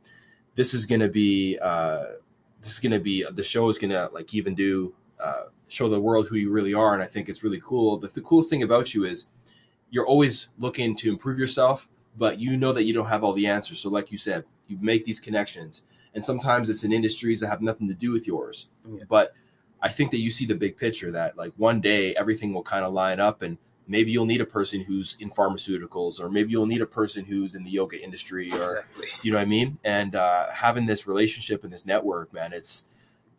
[0.54, 2.04] this is gonna be uh
[2.60, 6.28] this is gonna be the show is gonna like even do uh show the world
[6.28, 8.94] who you really are and i think it's really cool the, the coolest thing about
[8.94, 9.26] you is
[9.90, 13.46] you're always looking to improve yourself but you know that you don't have all the
[13.46, 15.82] answers so like you said you make these connections
[16.14, 19.04] and sometimes it's in industries that have nothing to do with yours Yeah.
[19.08, 19.34] but
[19.80, 22.84] i think that you see the big picture that like one day everything will kind
[22.84, 23.56] of line up and
[23.88, 27.54] maybe you'll need a person who's in pharmaceuticals or maybe you'll need a person who's
[27.54, 29.76] in the yoga industry or exactly do you know what I mean?
[29.84, 32.84] And uh, having this relationship and this network, man, it's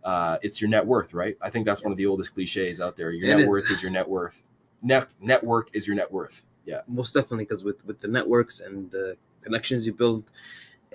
[0.04, 1.38] uh, it's your net worth, right?
[1.42, 3.12] I think that's one of the oldest cliches out there.
[3.12, 3.48] Your It net is.
[3.48, 4.44] worth is your net worth.
[4.82, 6.44] Net network is your net worth.
[6.66, 10.30] Yeah, most definitely because with with the networks and the connections you build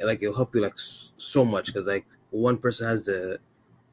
[0.04, 3.38] like it'll help you like so much because like one person has the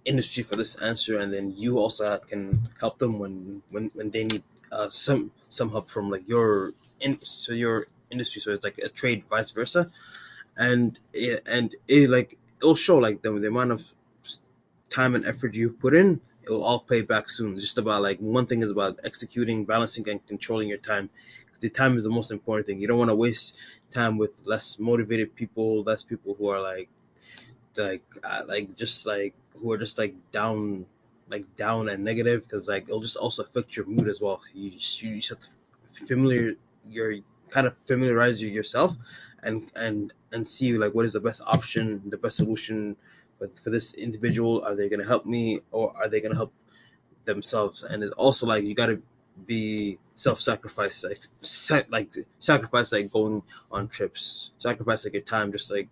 [0.06, 4.24] industry for this answer and then you also can help them when when when they
[4.24, 8.78] need uh some some help from like your in so your industry so it's like
[8.78, 9.92] a trade vice versa
[10.58, 13.94] and it, and it like it'll show like the, the amount of
[14.96, 16.10] time and effort you put in
[16.44, 17.54] it'll all pay back soon.
[17.54, 21.10] It's just about like one thing is about executing balancing and controlling your time
[21.46, 22.80] because the time is the most important thing.
[22.80, 23.58] You don't want to waste
[23.92, 26.90] time with less motivated people less people who are like
[27.78, 30.86] like uh, like just like who are just like down
[31.30, 34.42] like down and negative because like it'll just also affect your mood as well.
[34.54, 35.48] You just, you just have to
[35.84, 36.54] familiar
[36.90, 37.16] you're
[37.50, 38.96] kind of familiarize you yourself
[39.44, 42.96] and and and see like what is the best option the best solution
[43.38, 46.38] for, for this individual are they going to help me or are they going to
[46.38, 46.54] help
[47.26, 47.84] themselves?
[47.84, 49.02] And it's also like you got to
[49.46, 54.52] be self-sacrifice like sa- like sacrifice like going on trips.
[54.60, 55.90] Sacrifice like your time just like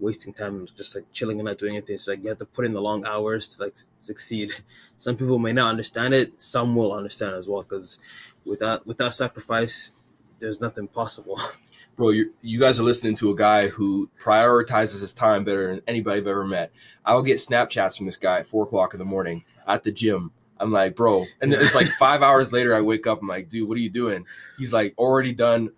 [0.00, 1.94] wasting time just like chilling and not doing anything.
[1.94, 4.52] It's like you have to put in the long hours to like succeed.
[4.98, 6.40] Some people may not understand it.
[6.40, 7.98] Some will understand as well because
[8.44, 9.92] without without sacrifice
[10.38, 11.38] there's nothing possible
[11.98, 15.82] bro, you you guys are listening to a guy who prioritizes his time better than
[15.86, 16.70] anybody I've ever met.
[17.04, 20.30] I'll get Snapchats from this guy at four o'clock in the morning at the gym.
[20.60, 22.74] I'm like, bro, and it's like five hours later.
[22.74, 23.20] I wake up.
[23.20, 24.24] I'm like, dude, what are you doing?
[24.56, 25.70] He's like, already done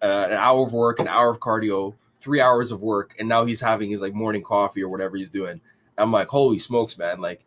[0.00, 3.44] uh, an hour of work, an hour of cardio, three hours of work, and now
[3.44, 5.60] he's having his like morning coffee or whatever he's doing.
[5.98, 7.20] I'm like, holy smokes, man!
[7.20, 7.44] Like,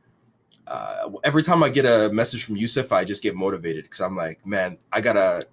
[0.67, 4.15] uh, every time I get a message from Yusuf, I just get motivated because I'm
[4.17, 5.43] like, man, I gotta.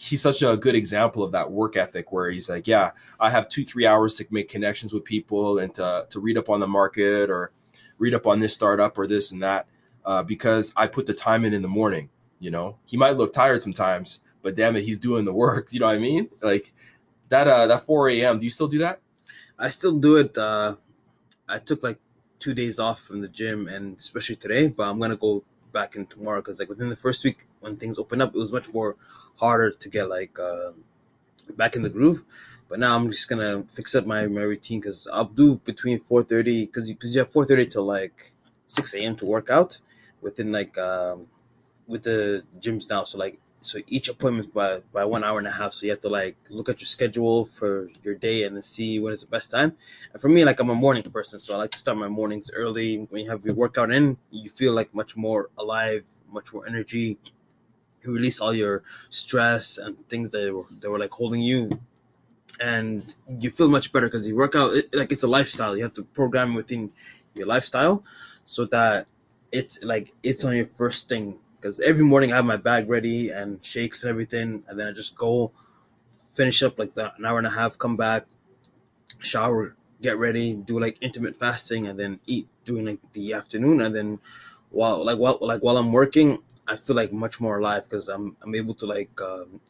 [0.00, 3.48] He's such a good example of that work ethic where he's like, yeah, I have
[3.48, 6.68] two, three hours to make connections with people and to to read up on the
[6.68, 7.50] market or
[7.98, 9.66] read up on this startup or this and that
[10.04, 12.10] uh, because I put the time in in the morning.
[12.38, 15.68] You know, he might look tired sometimes, but damn it, he's doing the work.
[15.72, 16.28] You know what I mean?
[16.42, 16.72] Like
[17.28, 17.48] that.
[17.48, 18.38] Uh, that 4 a.m.
[18.38, 19.00] Do you still do that?
[19.58, 20.38] I still do it.
[20.38, 20.76] Uh,
[21.48, 21.98] I took like
[22.38, 24.68] two days off from the gym, and especially today.
[24.68, 27.98] But I'm gonna go back in tomorrow because like within the first week when things
[27.98, 28.96] open up, it was much more
[29.40, 30.72] harder to get like uh,
[31.56, 32.22] back in the groove.
[32.68, 36.66] But now I'm just gonna fix up my, my routine because I'll do between 4:30
[36.66, 38.32] because because you have 4:30 to like
[38.66, 39.16] 6 a.m.
[39.16, 39.80] to work out
[40.20, 41.28] within like um,
[41.86, 43.04] with the gyms now.
[43.04, 45.72] So like so each appointment by by one hour and a half.
[45.72, 48.98] So you have to like look at your schedule for your day and then see
[49.00, 49.76] when is the best time.
[50.12, 52.50] And for me, like I'm a morning person, so I like to start my mornings
[52.52, 53.06] early.
[53.10, 57.18] When you have your workout in, you feel like much more alive, much more energy.
[58.08, 61.70] You release all your stress and things that were that were like holding you,
[62.58, 64.72] and you feel much better because you work out.
[64.74, 65.76] It, like it's a lifestyle.
[65.76, 66.90] You have to program within
[67.34, 68.02] your lifestyle,
[68.46, 69.06] so that
[69.52, 71.36] it's like it's on your first thing.
[71.60, 74.92] Because every morning I have my bag ready and shakes and everything, and then I
[74.92, 75.52] just go
[76.16, 78.24] finish up like that an hour and a half, come back,
[79.18, 83.94] shower, get ready, do like intermittent fasting, and then eat during like the afternoon, and
[83.94, 84.18] then
[84.70, 88.36] while like while like while I'm working, I feel like much more alive because I'm
[88.42, 89.60] I'm able to like um,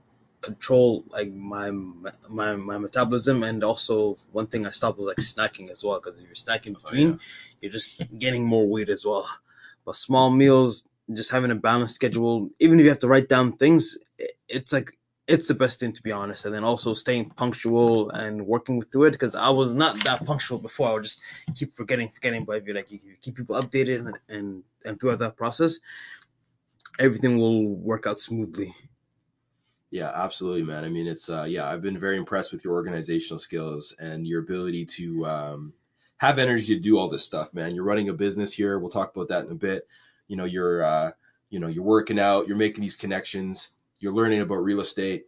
[0.41, 5.71] control like my my my metabolism, and also one thing I stopped was like snacking
[5.71, 7.17] as well because if you're snacking Oh, between, yeah.
[7.61, 9.27] you're just getting more weight as well.
[9.85, 10.85] But small meals,
[11.15, 14.73] just having a balanced schedule, even if you have to write down things, it, it's
[14.73, 14.91] like
[15.27, 16.45] it's the best thing to be honest.
[16.47, 20.59] And then also staying punctual and working through it because I was not that punctual
[20.59, 20.89] before.
[20.89, 21.21] I would just
[21.55, 22.45] keep forgetting, forgetting.
[22.45, 25.79] But if you like, if you keep people updated and and, and throughout that process,
[26.99, 28.75] everything will work out smoothly.
[29.91, 30.85] Yeah, absolutely, man.
[30.85, 34.41] I mean, it's uh, yeah, I've been very impressed with your organizational skills and your
[34.43, 35.73] ability to um,
[36.19, 37.75] have energy to do all this stuff, man.
[37.75, 38.79] You're running a business here.
[38.79, 39.89] We'll talk about that in a bit.
[40.27, 41.13] You know, you're uh,
[41.49, 42.47] you know, you're working out.
[42.47, 43.71] You're making these connections.
[44.01, 45.27] You're learning about real estate.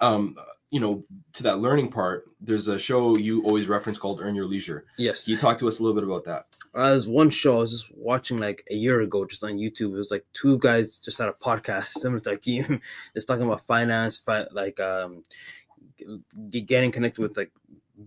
[0.00, 0.36] Um,
[0.70, 4.44] you know, to that learning part, there's a show you always reference called Earn Your
[4.44, 4.84] Leisure.
[4.98, 5.24] Yes.
[5.24, 6.46] Can you talk to us a little bit about that?
[6.76, 9.94] Uh, one show I was just watching like a year ago, just on YouTube.
[9.94, 12.80] It was like two guys just had a podcast similar to Akeem,
[13.14, 15.24] just talking about finance, fi- like um,
[16.50, 17.50] getting connected with like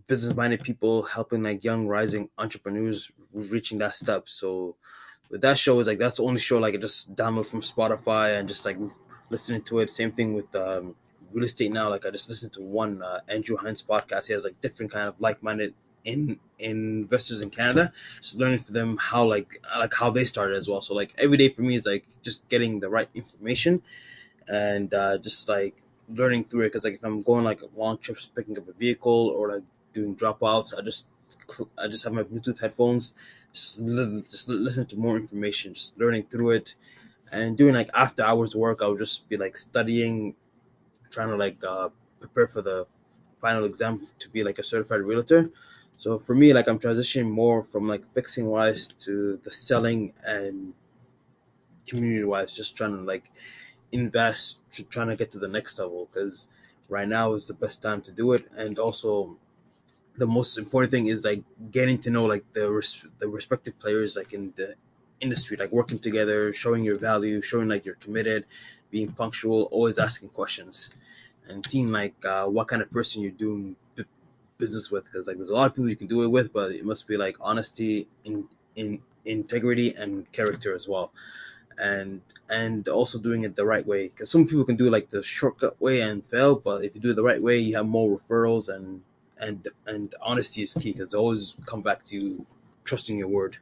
[0.07, 4.29] business-minded people, helping like young rising entrepreneurs reaching that step.
[4.29, 4.75] So
[5.31, 8.37] with that show, is like that's the only show like I just download from Spotify
[8.37, 8.77] and just like
[9.29, 9.89] listening to it.
[9.89, 10.95] Same thing with um,
[11.31, 11.89] real estate now.
[11.89, 14.27] Like I just listened to one uh, Andrew Hines podcast.
[14.27, 18.97] He has like different kind of like-minded in investors in Canada, just learning for them
[18.99, 20.81] how like like how they started as well.
[20.81, 23.81] So like every day for me is like just getting the right information
[24.49, 26.67] and uh, just like learning through it.
[26.69, 30.15] Because like if I'm going like long trips, picking up a vehicle or like doing
[30.15, 31.07] drop offs, I just
[31.77, 33.13] I just have my Bluetooth headphones,
[33.53, 36.75] just li- just listen to more information, just learning through it,
[37.31, 38.81] and doing like after hours work.
[38.81, 40.35] I would just be like studying,
[41.11, 42.87] trying to like uh, prepare for the
[43.37, 45.49] final exam to be like a certified realtor.
[45.99, 50.73] So for me, like I'm transitioning more from like fixing wise to the selling and
[51.87, 53.31] community wise, just trying to like
[53.91, 56.47] invest, tr- trying to get to the next level because
[56.89, 58.47] right now is the best time to do it.
[58.55, 59.37] And also,
[60.17, 64.17] the most important thing is like getting to know like the res- the respective players
[64.17, 64.75] like in the
[65.21, 68.45] industry, like working together, showing your value, showing like you're committed,
[68.91, 70.91] being punctual, always asking questions,
[71.47, 73.75] and seeing like uh, what kind of person you're doing
[74.59, 75.05] business with.
[75.05, 77.07] Because like there's a lot of people you can do it with, but it must
[77.07, 81.11] be like honesty, in in integrity, and character as well
[81.79, 85.23] and and also doing it the right way because some people can do like the
[85.23, 88.17] shortcut way and fail but if you do it the right way you have more
[88.17, 89.03] referrals and
[89.39, 92.45] and and honesty is key because always come back to
[92.85, 93.57] trusting your word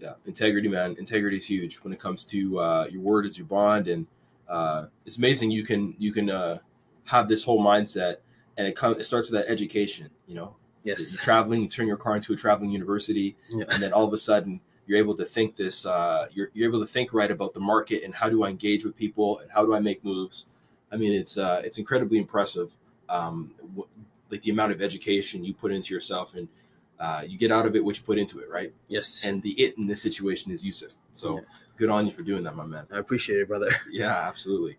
[0.00, 0.96] Yeah, integrity, man.
[0.98, 4.06] Integrity is huge when it comes to uh, your word is your bond, and
[4.48, 6.58] uh, it's amazing you can you can uh,
[7.06, 8.16] have this whole mindset,
[8.60, 10.10] and it comes it starts with that education.
[10.28, 13.64] You know, yes you're traveling, you turn your car into a traveling university, yeah.
[13.72, 15.86] and then all of a sudden you're able to think this.
[15.86, 18.84] Uh, you're you're able to think right about the market and how do I engage
[18.84, 20.46] with people and how do I make moves.
[20.92, 22.76] I mean, it's uh, it's incredibly impressive,
[23.08, 23.88] um, w-
[24.30, 26.46] like the amount of education you put into yourself and.
[27.06, 28.74] Uh, you get out of it what you put into it, right?
[28.88, 30.92] yes and the it in this situation is Yusuf.
[31.12, 31.44] So Yeah.
[31.78, 32.84] good on you for doing that, my man.
[32.92, 34.76] i appreciate it brother Yeah, absolutely.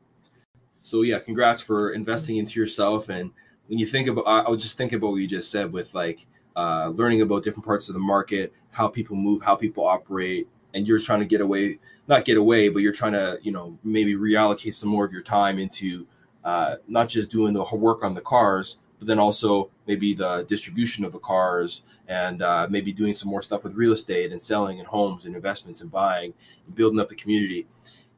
[0.83, 3.09] So yeah, congrats for investing into yourself.
[3.09, 3.31] And
[3.67, 6.25] when you think about, I was just thinking about what you just said with like
[6.55, 10.87] uh, learning about different parts of the market, how people move, how people operate, and
[10.87, 14.15] you're trying to get away, not get away, but you're trying to, you know, maybe
[14.15, 16.05] reallocate some more of your time into
[16.43, 21.03] uh, not just doing the work on the cars, but then also maybe the distribution
[21.05, 24.79] of the cars and uh, maybe doing some more stuff with real estate and selling
[24.79, 26.33] and homes and investments and buying
[26.65, 27.65] and building up the community.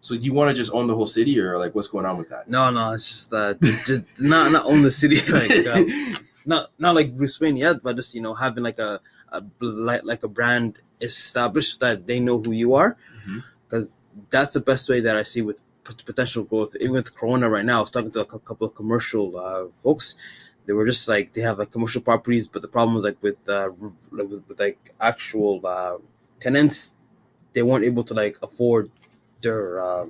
[0.03, 2.17] So do you want to just own the whole city or like what's going on
[2.17, 2.49] with that?
[2.49, 3.53] no no it's just uh
[3.87, 7.95] just not not own the city like uh, not not like Bruce Wayne yet, but
[7.95, 12.37] just you know having like a, a like like a brand established that they know
[12.41, 12.97] who you are,
[13.65, 16.75] because that's the best way that I see with pot- potential growth.
[16.81, 20.15] Even with Corona right now, I was talking to a couple of commercial uh, folks.
[20.65, 23.37] They were just like they have like commercial properties, but the problem was like with
[23.47, 23.69] uh,
[24.11, 25.97] like, with, with like actual uh,
[26.41, 26.97] tenants,
[27.53, 28.91] they weren't able to like afford
[29.45, 30.05] Uh,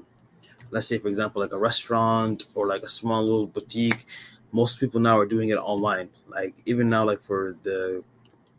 [0.71, 4.05] let's say for example like a restaurant or like a small little boutique
[4.51, 8.03] most people now are doing it online like even now like for the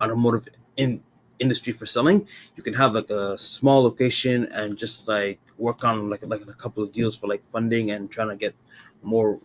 [0.03, 1.03] automotive in
[1.39, 6.11] industry for selling you can have like a small location and just like work on
[6.11, 8.55] like like a couple of deals for like funding and trying to get
[9.03, 9.41] more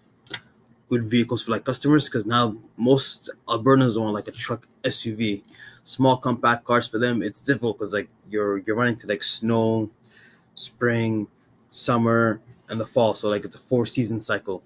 [0.87, 5.43] good vehicles for like customers because now most Albertans want like a truck SUV,
[5.83, 7.21] small compact cars for them.
[7.21, 9.89] It's difficult because like you're you're running to like snow,
[10.59, 11.27] spring,
[11.69, 13.13] summer, and the fall.
[13.15, 14.61] So like it's a four season cycle.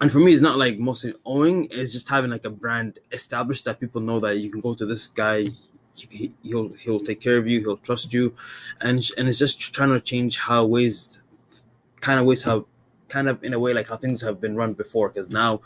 [0.00, 3.64] And for me, it's not like mostly owning; it's just having like a brand established
[3.64, 5.48] that people know that you can go to this guy,
[5.94, 8.34] he, he'll he'll take care of you, he'll trust you,
[8.82, 11.22] and and it's just trying to change how ways,
[12.00, 12.66] kind of ways how,
[13.08, 15.08] kind of in a way like how things have been run before.
[15.08, 15.62] Because now,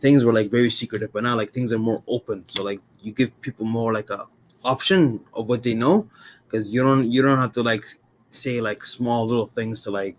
[0.00, 2.44] things were like very secretive, but now like things are more open.
[2.46, 4.24] So like you give people more like a
[4.64, 6.08] option of what they know,
[6.46, 7.84] because you don't you don't have to like
[8.34, 10.16] say like small little things to like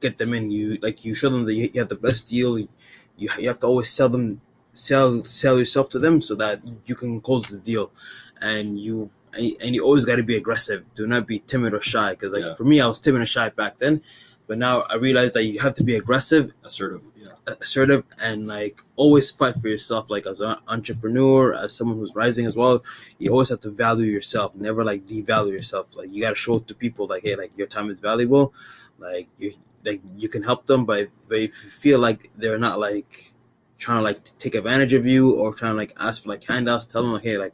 [0.00, 0.50] get them in.
[0.50, 2.58] You like you show them that you, you have the best deal.
[2.58, 2.68] You,
[3.16, 4.40] you have to always sell them
[4.72, 7.92] sell sell yourself to them so that you can close the deal
[8.40, 12.10] and you and you always got to be aggressive do not be timid or shy
[12.10, 12.54] because like Yeah.
[12.54, 14.00] for me i was timid and shy back then
[14.46, 17.02] but now i realize that you have to be aggressive Assertive.
[17.16, 17.54] Yeah.
[17.60, 22.46] assertive and like always fight for yourself like as an entrepreneur as someone who's rising
[22.46, 22.84] as well
[23.18, 26.56] you always have to value yourself never like devalue yourself like you got to show
[26.56, 28.52] it to people like hey like your time is valuable
[28.98, 29.52] like you
[29.84, 33.32] like you can help them but if, you feel like they're not like
[33.78, 36.86] trying to like take advantage of you or trying to like ask for like handouts
[36.86, 37.52] tell them like hey like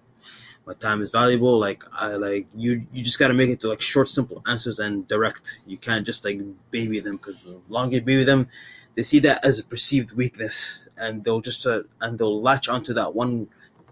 [0.69, 3.69] my time is valuable like i like you you just got to make it to
[3.69, 5.61] like short simple answers and direct.
[5.67, 6.39] You can't just like
[6.71, 8.49] baby them because the longer you baby them
[8.95, 12.93] they see that as a perceived weakness and they'll just uh, and they'll latch onto
[12.93, 13.49] that one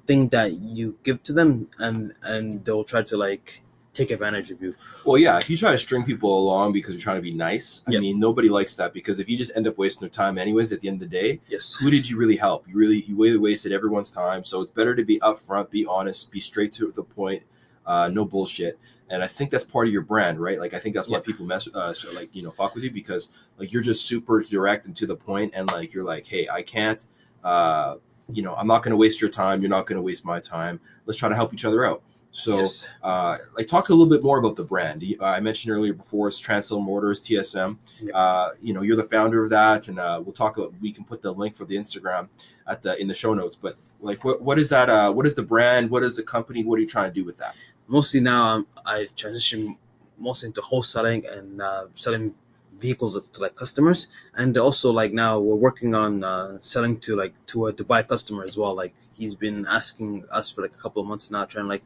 [0.06, 3.62] thing that you give to them and and they'll try to like
[3.96, 5.38] take advantage of you Well, yeah.
[5.38, 8.00] If you try to string people along because you're trying to be nice, I Yep.
[8.00, 10.80] mean, nobody likes that because if you just end up wasting their time, anyways, at
[10.80, 12.68] the end of the day, yes who did you really help?
[12.68, 14.44] You really you really wasted everyone's time.
[14.44, 17.42] So it's better to be upfront, be honest, be straight to the point,
[17.86, 18.78] uh, no bullshit.
[19.08, 20.58] And I think that's part of your brand, right?
[20.58, 22.90] Like I think that's why people mess, uh, so like you know, fuck with you
[22.90, 23.28] because
[23.58, 26.62] like you're just super direct and to the point, and like you're like, hey, I
[26.62, 27.06] can't,
[27.44, 27.96] uh,
[28.32, 29.62] you know, I'm not going to waste your time.
[29.62, 30.80] You're not going to waste my time.
[31.06, 32.02] Let's try to help each other out.
[32.36, 32.86] So yes.
[33.02, 35.02] uh, like talk a little bit more about the brand.
[35.20, 37.78] Uh, I mentioned earlier before it's Transsell Motors TSM.
[38.00, 38.14] Yeah.
[38.14, 40.58] Uh, you know, you're the founder of that, and uh, we'll talk.
[40.58, 42.28] About, we can put the link for the Instagram
[42.66, 43.56] at the in the show notes.
[43.56, 44.90] But like, what what is that?
[44.90, 45.90] Uh, what is the brand?
[45.90, 46.62] What is the company?
[46.62, 47.54] What are you trying to do with that?
[47.88, 49.76] mostly now um, I transition
[50.18, 52.34] mostly into wholesaling and uh, selling
[52.78, 57.34] vehicles to like customers, and also like now we're working on uh, selling to like
[57.46, 58.74] to a Dubai customer as well.
[58.74, 61.84] Like he's been asking us for like a couple of months now, trying to like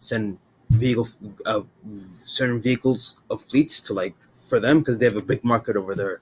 [0.00, 0.38] send
[0.70, 1.08] vehicle
[1.46, 5.76] uh, certain vehicles of fleets to like for them because they have a big market
[5.76, 6.20] over there.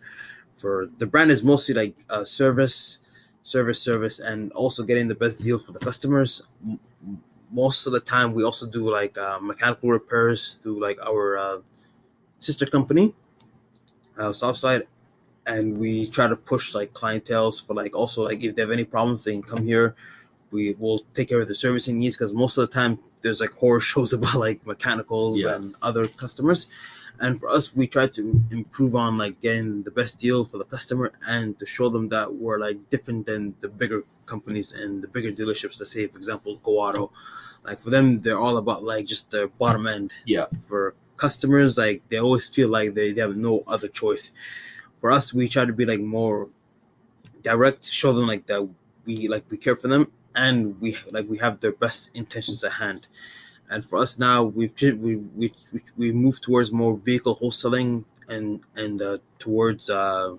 [0.53, 2.99] For the brand is mostly like uh, service,
[3.45, 6.43] service, service, and also getting the best deal for the customers
[7.51, 11.59] most of the time we also do like uh, mechanical repairs through like our uh,
[12.38, 13.14] sister company
[14.19, 14.87] uh, southside
[15.47, 18.85] and we try to push like clientels for like also like if they have any
[18.85, 19.95] problems they can come here
[20.51, 23.52] we will take care of the servicing needs because most of the time there's like
[23.52, 25.54] horror shows about like mechanicals Yeah.
[25.57, 26.66] and other customers.
[27.20, 30.64] And for us we try to improve on like getting the best deal for the
[30.64, 35.09] customer and to show them that we're like different than the bigger companies and the
[35.09, 35.78] bigger dealerships.
[35.81, 37.11] Let's say for example Coado
[37.64, 40.12] like for them they're all about like just the bottom end.
[40.26, 40.44] Yeah.
[40.68, 44.31] for customers like they always feel like they, they have no other choice.
[44.94, 46.48] For us we try to be like more
[47.42, 48.68] direct show them like that
[49.07, 50.11] we like we care for them
[50.44, 53.03] and we like we have their best intentions at hand
[53.70, 58.61] and for us now we've we we we, we move towards more vehicle wholesaling and
[58.83, 60.37] and uh, towards uh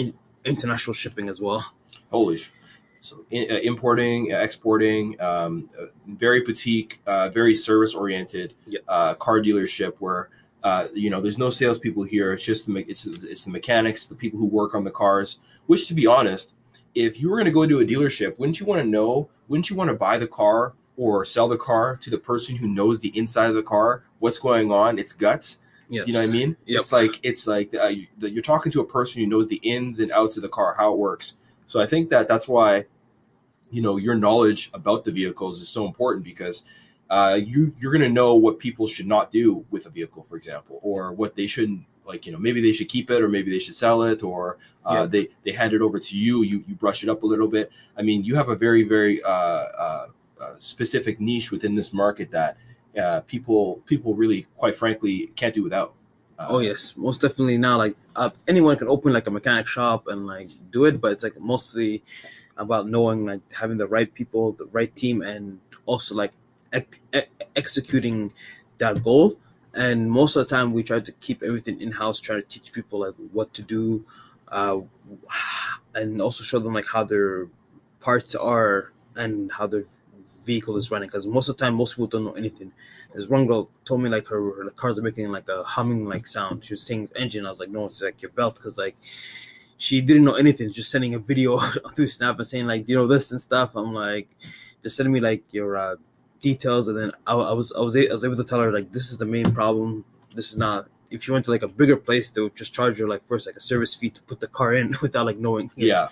[0.00, 0.08] in,
[0.44, 1.62] international shipping as well
[2.10, 2.52] Holy sh-
[3.08, 5.86] So i- uh, importing, uh, exporting, um, uh,
[6.24, 8.48] very boutique, uh, very service oriented
[8.96, 10.22] uh, car dealership where
[10.68, 12.28] uh, you know there's no salespeople here.
[12.34, 15.28] It's just the me- it's it's the mechanics, the people who work on the cars.
[15.70, 16.46] Which, to be honest,
[16.96, 19.28] if you were going to go to a dealership, wouldn't you want to know?
[19.48, 22.66] Wouldn't you want to buy the car or sell the car to the person who
[22.66, 25.58] knows the inside of the car, what's going on, its guts?
[25.90, 26.56] yeah Do you know what I mean?
[26.64, 26.80] Yep.
[26.80, 29.56] It's like it's like uh, you, that you're talking to a person who knows the
[29.56, 31.34] ins and outs of the car, how it works.
[31.66, 32.86] So I think that that's why,
[33.70, 36.64] you know, your knowledge about the vehicles is so important because
[37.10, 40.80] uh, you you're gonna know what people should not do with a vehicle, for example,
[40.82, 42.26] or what they shouldn't like.
[42.26, 44.92] You know, maybe they should keep it, or maybe they should sell it, or uh,
[44.94, 45.06] Yeah.
[45.06, 46.42] they they hand it over to you.
[46.42, 47.70] You you brush it up a little bit.
[47.96, 49.30] I mean, you have a very very uh,
[49.84, 50.06] uh,
[50.40, 52.56] uh, specific niche within this market that
[53.02, 55.94] uh, people people really, quite frankly, can't do without.
[56.38, 57.56] Uh, Oh yes, most definitely.
[57.58, 61.12] Now, like uh, anyone can open like a mechanic shop and like do it, but
[61.12, 62.02] it's like mostly
[62.58, 66.32] about knowing like having the right people, the right team, and also like
[66.72, 67.00] ex-
[67.54, 68.32] executing
[68.78, 69.38] that goal.
[69.76, 72.72] And most of the time, we try to keep everything in house, try to teach
[72.72, 74.06] people like what to do,
[74.48, 74.80] uh,
[75.94, 77.48] and also show them like how their
[78.00, 79.82] parts are and how their
[80.46, 81.08] vehicle is running.
[81.08, 82.72] Because most of the time, most people don't know anything.
[83.12, 86.26] There's one girl told me like her, her cars are making like a humming like
[86.26, 86.64] sound.
[86.64, 87.46] She was saying engine.
[87.46, 88.96] I was like, no, it's like your belt because like
[89.76, 90.72] she didn't know anything.
[90.72, 91.58] Just sending a video
[91.94, 93.76] through Snap and saying like you know this and stuff.
[93.76, 94.28] I'm like,
[94.82, 95.96] just sending me like your uh,
[96.50, 98.72] details, and then I, I was I was a, I was able to tell her
[98.78, 100.04] like this is the main problem.
[100.34, 100.80] This is not.
[101.10, 103.46] If you went to like a bigger place, they would just charge you like first
[103.46, 105.70] like a service fee to put the car in without like knowing.
[105.76, 106.08] Yeah.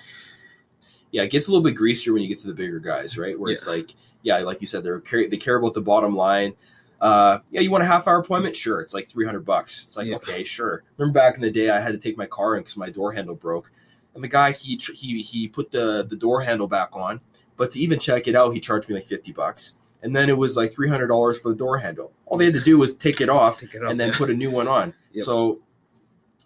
[1.10, 3.38] Yeah, it gets a little bit greasier when you get to the bigger guys, right?
[3.38, 6.54] Where it's like, yeah, like you said, they're care- they care about the bottom line.
[7.00, 8.56] Uh, yeah, you want a half hour appointment?
[8.56, 9.82] Sure, it's like three hundred bucks.
[9.84, 10.16] It's like Yeah.
[10.16, 10.82] okay, sure.
[10.96, 13.12] Remember back in the day, I had to take my car in because my door
[13.12, 13.70] handle broke,
[14.14, 17.20] and the guy he he he put the the door handle back on,
[17.56, 19.74] but to even check it out, he charged me like fifty bucks,
[20.04, 22.12] and then it was like three hundred dollars for the door handle.
[22.26, 24.18] All they had to do was take it off Take it off, and then yeah.
[24.18, 24.94] put a new one on.
[25.12, 25.24] Yep.
[25.24, 25.60] So,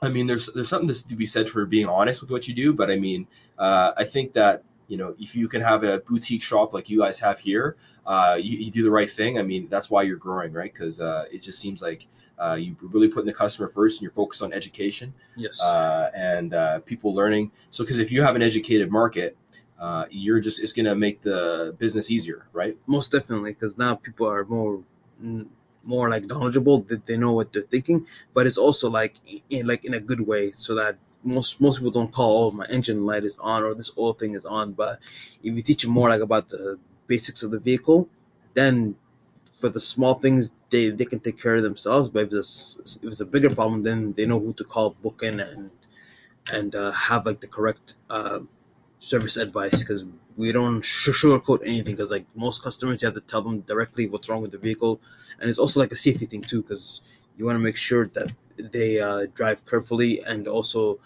[0.01, 2.73] I mean, there's there's something to be said for being honest with what you do,
[2.73, 3.27] but I mean,
[3.59, 7.01] uh, I think that you know if you can have a boutique shop like you
[7.01, 9.39] guys have here, uh, you, you do the right thing.
[9.39, 10.73] I mean, that's why you're growing, right?
[10.73, 12.07] Because uh, it just seems like
[12.39, 15.61] uh, you really putting the customer first, and you're focused on education yes.
[15.61, 17.51] uh, and uh, people learning.
[17.71, 19.37] So, because if you have an educated market,
[19.79, 22.77] uh, you're just it's going to make the business easier, right?
[22.87, 24.83] most definitely because now people are more
[25.23, 25.47] mm,
[25.85, 29.15] more like knowledgeable that they know what they're thinking but it's also like
[29.49, 32.67] in like in a good way so that most most people don't call oh my
[32.71, 34.99] engine light is on or this oil thing is on but
[35.43, 38.09] if you teach them more like about the basics of the vehicle
[38.55, 38.97] then
[39.61, 43.09] for the small things they they can take care of themselves but if it's if
[43.09, 45.71] it's a bigger problem then they know who to call book in and
[46.53, 48.41] and uh, have like the correct uh,
[48.99, 53.43] service advice because we don't sugarcoat anything because like most customers you have to tell
[53.43, 55.01] them directly what's wrong with the vehicle
[55.41, 57.01] and it's also like a safety thing too because
[57.37, 60.99] you want to make sure that they uh, drive carefully and also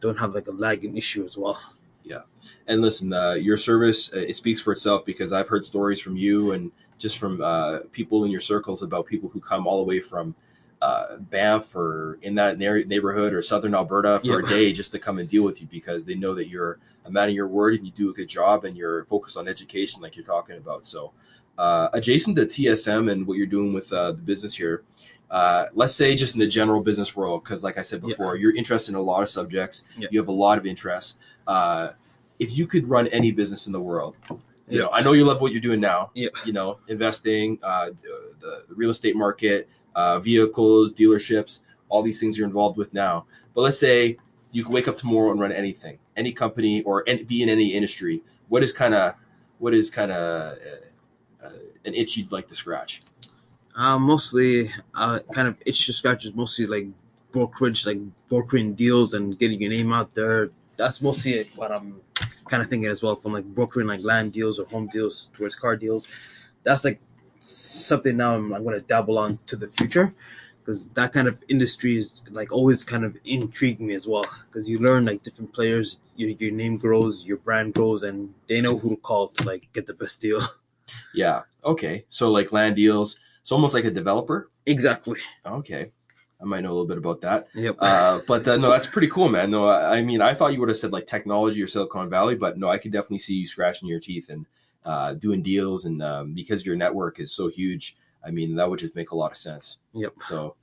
[0.00, 1.60] don't have like a lagging issue as well
[2.04, 2.22] Yeah.
[2.66, 6.16] and listen, uh, your service uh, it speaks for itself because I've heard stories from
[6.16, 9.84] you and just from uh, people in your circles about people who come all the
[9.88, 10.34] way from
[10.82, 14.98] uh, Banff or in that neigh- neighborhood or Southern Alberta for a day just to
[14.98, 17.74] come and deal with you because they know that you're a man of your word
[17.74, 20.84] and you do a good job and you're focused on education like you're talking about.
[20.84, 21.12] So,
[21.58, 24.82] uh, adjacent to TSM and what you're doing with uh, the business here.
[25.30, 28.08] Uh, let's say just in the general business world, because like I said Yeah.
[28.08, 29.84] before, you're interested in a lot of subjects.
[29.98, 30.08] Yeah.
[30.10, 31.18] You have a lot of interests.
[31.46, 31.90] Uh,
[32.38, 34.16] if you could run any business in the world,
[34.66, 36.10] you know, I know you love what you're doing now.
[36.14, 38.32] You know, investing, uh, the,
[38.68, 43.26] the real estate market, uh, vehicles, dealerships, all these things you're involved with now.
[43.54, 44.16] But let's say
[44.52, 47.74] you could wake up tomorrow and run anything, any company, or any, be in any
[47.74, 48.22] industry.
[48.48, 49.14] What is kind of,
[49.58, 51.50] what is kind of uh, uh,
[51.84, 53.02] an itch you'd like to scratch?
[53.76, 56.86] uh, mostly uh, kind of itch to scratch is mostly like
[57.32, 62.00] brokerage like brokering deals and getting your name out there that's mostly what i'm
[62.48, 65.54] kind of thinking as well from like brokering like land deals or home deals towards
[65.54, 66.08] car deals
[66.64, 67.00] that's like
[67.40, 70.14] something now i'm, I'm going to dabble on to the future
[70.60, 74.68] because that kind of industry is like always kind of intrigued me as well because
[74.68, 78.78] you learn like different players your, your name grows your brand grows and they know
[78.78, 80.40] who to call to like get the best deal
[81.14, 81.42] Yeah.
[81.64, 82.04] Okay.
[82.08, 83.18] So like land deals.
[83.42, 84.50] It's almost like a developer.
[84.66, 85.92] exactly Okay.
[86.40, 87.48] I might know a little bit about that.
[87.54, 89.50] yep Uh, but uh, no, that's pretty cool, man.
[89.50, 92.34] No, I, I mean, I thought you would have said like technology or Silicon Valley,
[92.34, 94.46] but no, I could definitely see you scratching your teeth and
[94.84, 95.84] uh, doing deals.
[95.84, 99.16] And um, because your network is so huge, I mean, that would just make a
[99.16, 99.78] lot of sense.
[99.94, 100.56] yep So,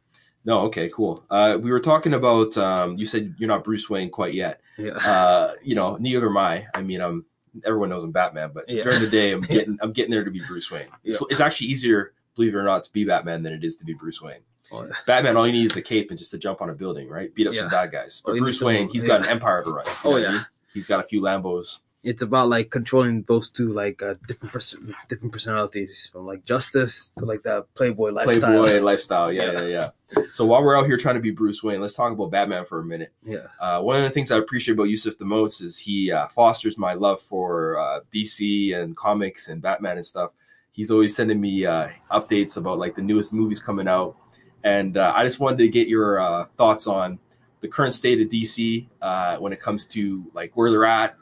[0.45, 1.24] no, okay, cool.
[1.30, 4.61] Uh, we were talking about, um, you said you're not Bruce Wayne quite yet.
[4.78, 6.65] yeah Uh, you know, neither am I.
[6.74, 7.26] I mean, I'm,
[7.65, 8.84] everyone knows I'm Batman, but Yeah.
[8.84, 10.88] during the day, I'm getting, I'm getting there to be Bruce Wayne.
[11.03, 13.86] It's, it's actually easier, believe it or not, to be Batman than it is to
[13.86, 14.41] be Bruce Wayne.
[14.72, 14.88] Oh.
[15.05, 17.34] Batman, all you need is a cape and just to jump on a building, right?
[17.34, 18.22] Beat up some bad guys.
[18.26, 19.07] But you Bruce Wayne, he's yeah.
[19.07, 19.86] got an empire to run.
[19.86, 20.32] you Oh, I yeah.
[20.32, 20.45] mean?
[20.74, 21.80] He's got a few Lambos.
[22.03, 24.77] It's about like controlling those two like uh, different pers-
[25.09, 29.31] different personalities from like justice to like that playboy lifestyle Playboy lifestyle.
[29.33, 32.11] Yeah, yeah, yeah, So while we're out here trying to be Bruce Wayne, let's talk
[32.13, 33.11] about Batman for a minute.
[33.25, 36.27] yeah Uh, one of the things I appreciate about Yusuf the most is he uh,
[36.27, 40.31] fosters my love for uh, DC and comics and Batman and stuff.
[40.71, 44.15] He's always sending me uh, updates about like the newest movies coming out,
[44.63, 47.17] and uh, I just wanted to get your uh, thoughts on
[47.61, 51.17] the current state of DC uh, when it comes to like where they're at,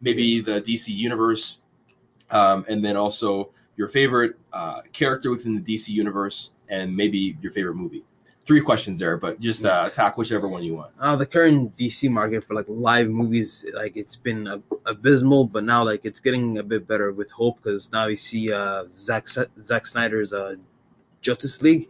[0.00, 1.58] maybe the DC universe,
[2.30, 7.52] um, and then also your favorite uh, character within the DC universe, and maybe your
[7.52, 8.04] favorite movie.
[8.46, 10.92] Three questions there, but just uh, attack whichever one you want.
[11.00, 15.82] uh, the current dc market for like live movies like it's been abysmal but now
[15.84, 19.84] like it's getting a bit better with hope because now we see uh Zack, Zack
[19.84, 20.54] snyder's uh
[21.22, 21.88] justice league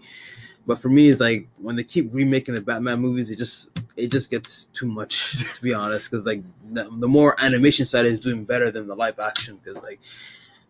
[0.67, 4.09] But for me, it's like when they keep remaking the Batman movies, it just it
[4.11, 6.11] just gets too much to be honest.
[6.11, 6.43] Because like
[6.73, 9.61] the, the more animation side is doing better than the live action.
[9.62, 10.01] Because like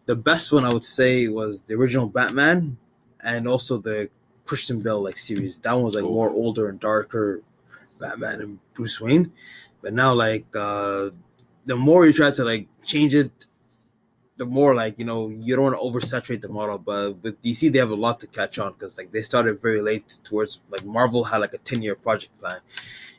[0.05, 2.76] the best one I would say was the original Batman,
[3.20, 4.11] and also the
[4.44, 5.57] Christian Bale like series.
[5.59, 6.12] That one was like Cool.
[6.14, 7.42] more older and darker
[7.99, 9.32] Batman and Bruce Wayne.
[9.82, 11.11] But now like uh
[11.64, 13.47] the more you try to like change it,
[14.37, 16.78] the more like you know you don't want to oversaturate the model.
[16.78, 19.80] But with DC, they have a lot to catch on because like they started very
[19.80, 22.61] late towards like Marvel had like a ten year project plan.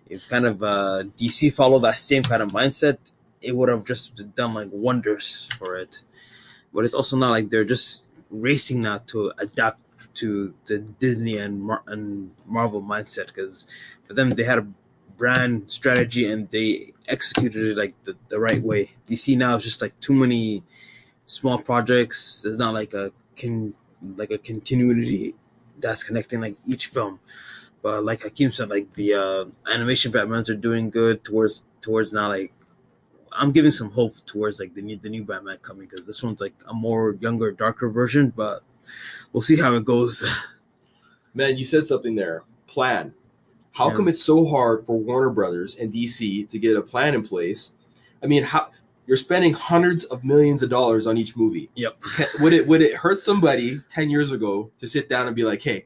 [0.09, 2.97] If kind of uh DC followed that same kind of mindset,
[3.41, 6.03] it would have just done like wonders for it.
[6.73, 9.79] But it's also not like they're just racing now to adapt
[10.15, 13.67] to the Disney and Mar- and Marvel mindset because
[14.05, 14.67] for them they had a
[15.17, 18.91] brand strategy and they executed it like the, the right way.
[19.07, 20.63] DC now is just like too many
[21.27, 22.41] small projects.
[22.43, 23.75] There's not like a can
[24.17, 25.35] like a continuity
[25.79, 27.19] that's connecting like each film.
[27.83, 32.29] But like Hakeem said, like the uh, animation Batmans are doing good towards towards now
[32.29, 32.53] like
[33.31, 36.41] I'm giving some hope towards like the new the new Batman coming because this one's
[36.41, 38.33] like a more younger, darker version.
[38.35, 38.63] But
[39.33, 40.23] we'll see how it goes.
[41.33, 42.43] Man, you said something there.
[42.67, 43.13] Plan.
[43.73, 43.95] How Yeah.
[43.95, 47.73] come it's so hard for Warner Brothers and DC to get a plan in place?
[48.23, 48.71] I mean, how
[49.07, 51.69] you're spending hundreds of millions of dollars on each movie.
[51.75, 52.03] Yep.
[52.41, 55.63] Would it would it hurt somebody 10 years ago to sit down and be like,
[55.63, 55.85] "Hey,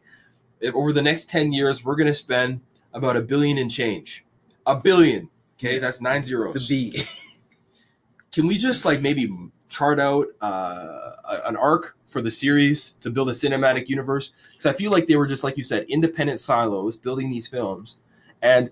[0.59, 2.61] if over the next 10 years we're going to spend
[2.93, 4.25] about a billion and change."
[4.65, 5.29] A billion.
[5.57, 6.67] Okay, that's 9 zeros.
[6.67, 7.01] The B.
[8.31, 9.31] Can we just like maybe
[9.69, 11.11] chart out uh,
[11.45, 14.31] an arc for the series to build a cinematic universe?
[14.51, 17.97] Because I feel like they were just like you said, independent silos building these films,
[18.41, 18.71] and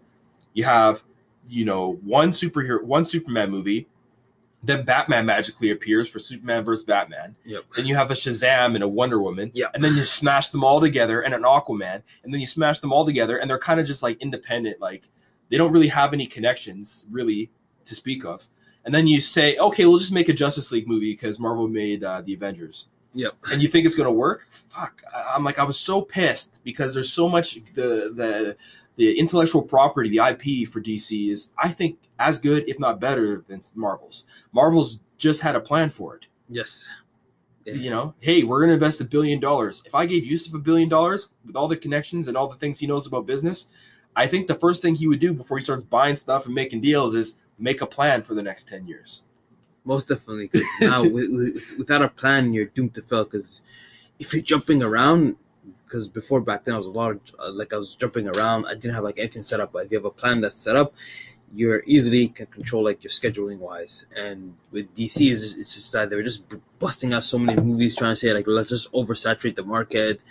[0.53, 1.03] you have
[1.47, 3.87] you know one superhero, one Superman movie,
[4.61, 7.35] then Batman magically appears for Superman versus Batman.
[7.45, 7.63] Yep.
[7.75, 9.51] Then you have a Shazam and a Wonder Woman.
[9.53, 9.71] Yep.
[9.73, 12.91] And then you smash them all together and an Aquaman, and then you smash them
[12.91, 15.09] all together, and they're kind of just like independent, like
[15.49, 17.51] they don't really have any connections really
[17.85, 18.47] to speak of.
[18.85, 22.03] And then you say, okay, we'll just make a Justice League movie because Marvel made
[22.03, 22.87] uh, the Avengers.
[23.13, 23.35] Yep.
[23.51, 24.47] And you think it's gonna work?
[24.51, 25.01] Fuck!
[25.35, 28.57] I'm like, I was so pissed because there's so much the the
[28.99, 33.45] the intellectual property, the IP for DC is, I think, as good, if not better,
[33.47, 34.25] than Marvel's.
[34.51, 36.25] Marvel's just had a plan for it.
[36.49, 36.85] Yes.
[37.65, 37.75] Yeah.
[37.75, 39.81] You know, hey, we're gonna invest a billion dollars.
[39.85, 42.77] If I gave Yusuf a billion dollars with all the connections and all the things
[42.77, 43.67] he knows about business,
[44.17, 46.81] I think the first thing he would do before he starts buying stuff and making
[46.81, 49.23] deals is make a plan for the next ten years.
[49.85, 53.23] Most definitely, because now with, with, without a plan, you're doomed to fail.
[53.23, 53.61] Because
[54.19, 55.37] if you're jumping around,
[55.89, 58.67] because before back then I was a lot of uh, like I was jumping around.
[58.67, 59.73] I didn't have like anything set up.
[59.73, 60.93] But if you have a plan that's set up,
[61.53, 64.05] you're easily can control like your scheduling wise.
[64.15, 66.45] And with DC, it's, it's just that they're just
[66.77, 70.21] busting out so many movies, trying to say like let's just oversaturate the market.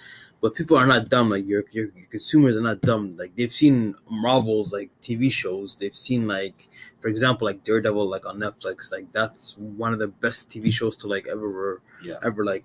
[0.40, 1.30] But people are not dumb.
[1.30, 3.16] Like your, your your consumers are not dumb.
[3.16, 5.74] Like they've seen Marvel's like TV shows.
[5.76, 6.68] They've seen like
[7.00, 10.96] for example, like Daredevil, like on Netflix, like that's one of the best TV shows
[10.98, 12.18] to like ever, Yeah.
[12.24, 12.64] ever like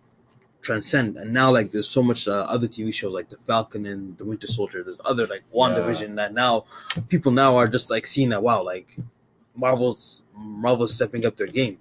[0.63, 1.17] transcend.
[1.17, 4.25] And now, like, there's so much uh, other TV shows, like The Falcon and The
[4.25, 4.83] Winter Soldier.
[4.83, 6.65] There's other like WandaVision that now
[7.09, 8.97] people now are just like seeing that wow, like
[9.55, 11.77] Marvel's Marvel's stepping up their game.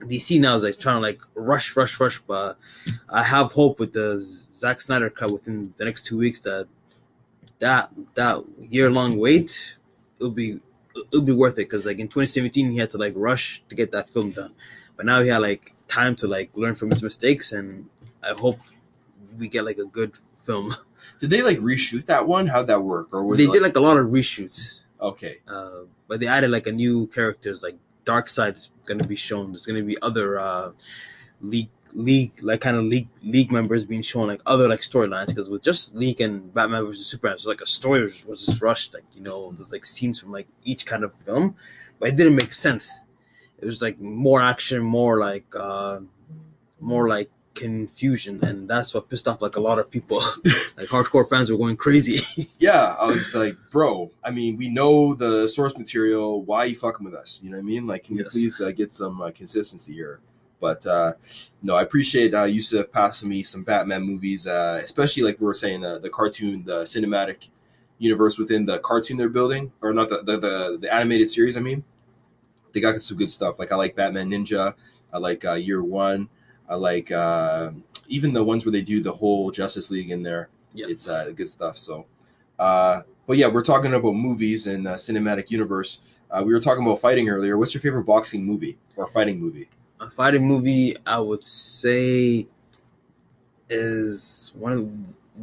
[0.00, 2.58] DC now is like trying to like rush, rush, rush, but
[3.08, 6.66] I have hope with the Zack Snyder cut within the next two weeks that
[7.60, 9.76] that that year long wait
[10.18, 10.60] it'll be
[11.12, 13.92] it'll be worth it because like in 2017 he had to like rush to get
[13.92, 14.52] that film done,
[14.96, 17.88] but now he had like time to like learn from his mistakes and
[18.22, 18.58] I hope
[19.38, 20.12] we get like a good
[20.42, 20.74] film.
[21.18, 22.46] Did they like reshoot that one?
[22.48, 23.12] How'd that work?
[23.12, 26.66] Or was they did like a lot of reshoots, okay, uh, but they added like
[26.66, 29.52] a new characters like Darkseid's gonna be shown.
[29.52, 30.72] There's gonna be other uh,
[31.40, 35.50] league league like kind of league league members being shown like other like storylines because
[35.50, 38.94] with Justice League and Batman versus Superman, it's like a story was, was just rushed.
[38.94, 41.56] Like you know, there's like scenes from like each kind of film,
[41.98, 43.04] but it didn't make sense.
[43.58, 46.00] It was like more action, more like uh,
[46.80, 50.16] more like confusion, and that's what pissed off like a lot of people.
[50.76, 52.20] like hardcore fans were going crazy.
[52.58, 52.96] yeah.
[52.98, 54.10] I was like, bro.
[54.24, 56.42] I mean, we know the source material.
[56.42, 57.40] Why you fucking with us?
[57.42, 57.86] You know what I mean?
[57.86, 60.20] Like, can you please uh, get some uh, consistency here?
[60.60, 61.14] But uh,
[61.62, 65.54] no, I appreciate uh, Yusuf passing me some Batman movies, uh, especially like we were
[65.54, 67.48] saying, uh, the cartoon, the cinematic
[67.98, 71.56] universe within the cartoon they're building, or not the the, the, the animated series.
[71.56, 71.82] I mean,
[72.72, 73.58] they got some good stuff.
[73.58, 74.74] Like I like Batman Ninja.
[75.12, 76.28] I like uh, Year One.
[76.72, 77.70] I like uh,
[78.08, 80.48] even the ones where they do the whole Justice League in there.
[80.72, 80.86] Yeah.
[80.88, 81.76] It's uh, good stuff.
[81.76, 82.06] So,
[82.58, 85.98] uh, but yeah, we're talking about movies and uh, cinematic universe.
[86.30, 87.58] Uh, we were talking about fighting earlier.
[87.58, 89.68] What's your favorite boxing movie or fighting movie?
[90.02, 92.48] a fighting movie I would say
[93.68, 94.90] is one of the,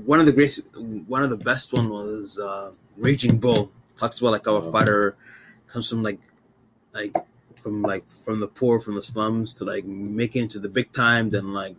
[0.05, 0.59] one of the great,
[1.07, 3.71] one of the best one was uh, Raging Bull.
[3.97, 5.15] Talks about like how a fighter
[5.67, 6.19] comes from like,
[6.93, 7.15] like
[7.59, 10.91] from like from the poor, from the slums to like making it to the big
[10.91, 11.75] time, then like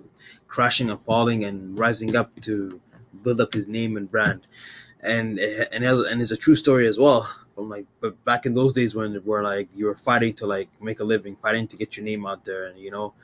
[0.48, 2.80] crashing and falling and rising up to
[3.22, 4.46] build up his name and brand.
[5.02, 7.22] And and has, and it's a true story as well.
[7.54, 10.68] From like, but back in those days when where like you were fighting to like
[10.80, 13.14] make a living, fighting to get your name out there, and you know,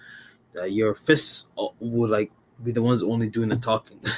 [0.59, 2.33] uh, your fists uh, would like
[2.63, 4.01] be the ones only doing the talking.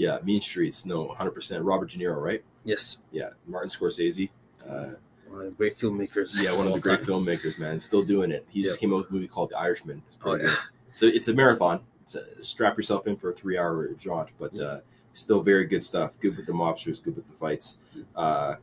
[0.00, 0.86] Yeah, Mean Streets.
[0.86, 1.60] No, 100%.
[1.62, 2.42] Robert De Niro, right?
[2.64, 4.30] yes, Yeah, Martin Scorsese.
[4.66, 4.92] Uh,
[5.30, 6.42] one of the great filmmakers.
[6.42, 7.06] yeah, one of the great time.
[7.06, 7.78] filmmakers, man.
[7.80, 8.44] Still doing it.
[8.48, 10.02] He just came out with a movie called The Irishman.
[10.08, 10.56] It's Oh yeah, good.
[10.92, 11.80] So it's a marathon.
[12.02, 14.80] It's a, strap yourself in for a three hour jaunt, but uh,
[15.12, 16.18] still very good stuff.
[16.20, 17.78] Good with the mobsters, good with the fights.
[18.16, 18.56] Uh,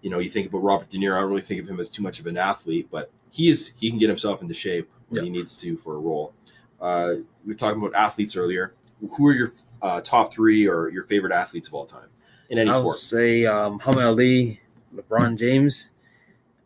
[0.00, 1.16] you know, you think about Robert De Niro.
[1.16, 3.72] I don't really think of him as too much of an athlete, but he is.
[3.78, 6.32] He can get himself into shape when he needs to for a role.
[6.80, 7.14] Uh,
[7.44, 8.74] we were talking about athletes earlier.
[9.16, 9.52] Who are your
[9.82, 12.08] uh, top three or your favorite athletes of all time
[12.50, 12.98] in any I would sport?
[12.98, 14.60] say um, Muhammad Ali,
[14.94, 15.90] LeBron James,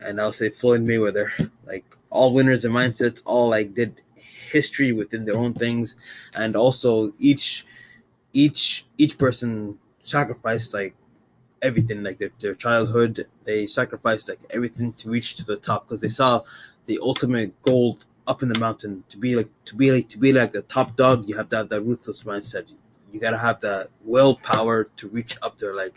[0.04, 1.50] and I'll say Floyd Mayweather.
[1.66, 4.00] Like all winners and mindsets, all like did
[4.50, 5.96] history within their own things,
[6.34, 7.66] and also each
[8.32, 10.94] each each person sacrificed like
[11.62, 13.26] everything, like their, their childhood.
[13.44, 16.42] They sacrificed like everything to reach to the top because they saw
[16.86, 19.04] the ultimate gold up in the mountain.
[19.10, 21.56] To be like to be like to be like the top dog, you have to
[21.56, 22.66] have that ruthless mindset
[23.12, 25.76] you gotta have that willpower to reach up there.
[25.76, 25.94] Like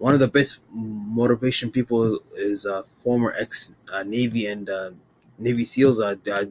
[0.00, 2.18] one of the best motivation people is,
[2.50, 4.90] is uh, former ex uh, Navy and uh,
[5.38, 6.46] Navy SEALs, uh, uh,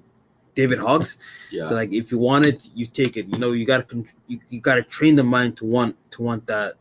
[0.55, 1.17] David Goggins.
[1.51, 3.25] Yeah, So like if you want it, you take it.
[3.31, 3.85] You know, you gotta
[4.27, 6.75] you, you gotta train the mind to want to want that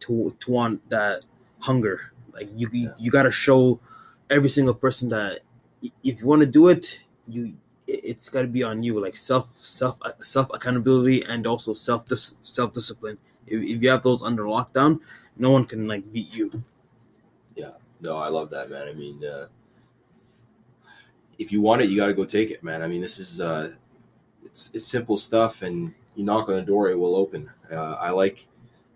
[0.00, 1.22] to to want that
[1.60, 2.12] hunger.
[2.32, 2.94] Like you you, Yeah.
[2.98, 3.80] you gotta show
[4.30, 5.40] every single person that
[6.04, 7.56] if you want to do it, you
[7.86, 9.00] it- it's got to be on you.
[9.00, 12.04] Like self self self accountability and also self
[12.42, 13.18] self discipline.
[13.50, 15.00] If, if you have those under lockdown,
[15.36, 16.62] no one can like beat you.
[17.56, 18.88] Yeah, no, I love that, man.
[18.88, 19.46] I mean, uh,
[21.38, 22.82] if you want it, you got to go take it, man.
[22.82, 23.72] I mean, this is uh,
[24.44, 27.50] it's it's simple stuff, and you knock on the door, it will open.
[27.70, 28.46] Uh, I like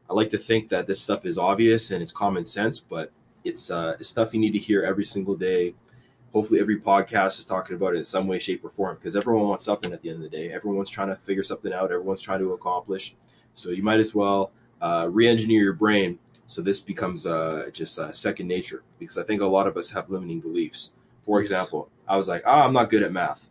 [0.08, 3.10] I like to think that this stuff is obvious and it's common sense, but
[3.44, 5.74] it's uh, it's stuff you need to hear every single day.
[6.32, 9.48] Hopefully, every podcast is talking about it in some way, shape, or form because everyone
[9.48, 10.50] wants something at the end of the day.
[10.50, 11.92] Everyone's trying to figure something out.
[11.92, 13.14] Everyone's trying to accomplish.
[13.54, 14.50] So you might as well
[14.82, 19.40] uh, re-engineer your brain so this becomes uh, just uh, second nature because I think
[19.40, 20.92] a lot of us have limiting beliefs.
[21.22, 23.48] For example, I was like, "Ah, I'm not good at math."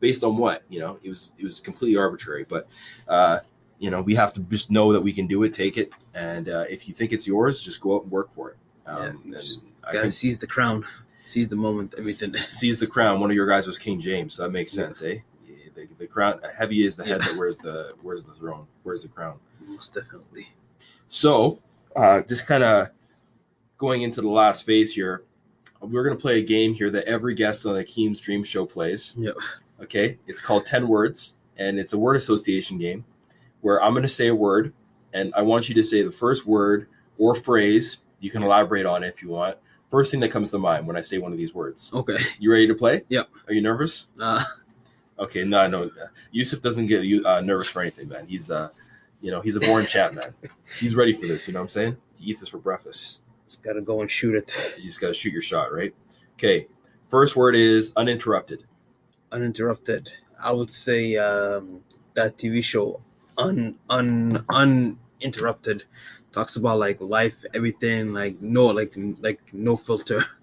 [0.00, 0.62] Based on what?
[0.68, 2.44] You know, it was it was completely arbitrary.
[2.46, 2.68] But
[3.08, 3.38] uh,
[3.78, 6.48] you know, we have to just know that we can do it, take it, and
[6.50, 8.56] uh, if you think it's yours, just go out and work for it.
[8.86, 9.38] Um, Yeah,
[9.86, 10.84] Gotta think seize the crown,
[11.24, 12.34] seize the moment, everything.
[12.34, 13.20] seize the crown.
[13.20, 14.84] One of your guys was King James, so that makes Yeah.
[14.84, 15.18] sense, eh?
[15.76, 19.08] The, the crown heavy is the head that wears the wears the throne, wears the
[19.08, 19.38] crown.
[19.66, 20.48] Most definitely.
[21.06, 21.60] So,
[21.94, 22.88] uh, just kind of
[23.78, 25.24] going into the last phase here,
[25.80, 28.64] we're going to play a game here that every guest on the Keem's Dream Show
[28.66, 29.14] plays.
[29.18, 29.34] Yep.
[29.82, 30.18] Okay.
[30.26, 33.04] It's called 10 Words, and it's a word association game
[33.60, 34.72] where I'm going to say a word,
[35.12, 37.98] and I want you to say the first word or phrase.
[38.20, 39.58] You can elaborate on it if you want.
[39.90, 41.90] First thing that comes to mind when I say one of these words.
[41.92, 42.16] Okay.
[42.40, 43.02] You ready to play?
[43.08, 43.28] Yep.
[43.46, 44.08] Are you nervous?
[44.20, 44.42] Uh,
[45.18, 45.90] Okay, no, no.
[46.30, 48.26] Yusuf doesn't get uh, nervous for anything, man.
[48.26, 48.68] He's, uh,
[49.20, 50.34] you know, he's a born champ, man.
[50.78, 51.46] He's ready for this.
[51.46, 51.96] You know what I'm saying?
[52.18, 53.20] He eats this for breakfast.
[53.46, 54.74] just gotta go and shoot it.
[54.76, 55.94] You just got to shoot your shot, right?
[56.34, 56.66] Okay.
[57.08, 58.64] First word is uninterrupted.
[59.32, 60.10] Uninterrupted.
[60.42, 61.80] I would say um,
[62.14, 63.00] that TV show,
[63.38, 65.84] un un uninterrupted,
[66.32, 70.22] talks about like life, everything, like no like like no filter.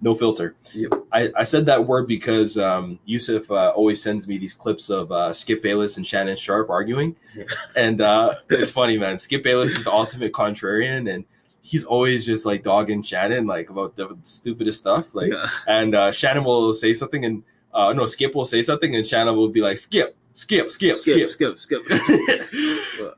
[0.00, 0.54] No filter.
[0.74, 0.92] Yep.
[1.12, 5.10] I, I said that word because um, Yusuf uh, always sends me these clips of
[5.10, 7.16] uh, Skip Bayless and Shannon Sharpe arguing.
[7.34, 7.44] Yeah.
[7.76, 9.18] And uh, it's funny, man.
[9.18, 11.24] Skip Bayless is the ultimate contrarian, and
[11.62, 15.14] he's always just like dogging Shannon like about the stupidest stuff.
[15.14, 15.48] Like, yeah.
[15.66, 17.42] and uh, Shannon will say something, and
[17.74, 21.28] uh, no, Skip will say something, and Shannon will be like, "Skip, skip, skip, skip."
[21.30, 21.80] skip, skip.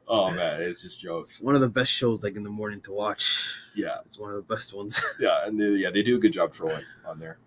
[0.09, 1.43] oh man, it's just It's jokes.
[1.43, 3.37] one of the best shows like in the morning to watch.
[3.75, 5.01] Yeah, It's one of the best ones.
[5.21, 7.39] yeah, and they, yeah, they do a good job trolling on there.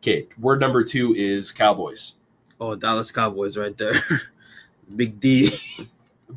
[0.00, 2.14] Okay, word number two is Cowboys.
[2.60, 3.94] Oh, Dallas Cowboys right there.
[4.96, 5.50] Big D.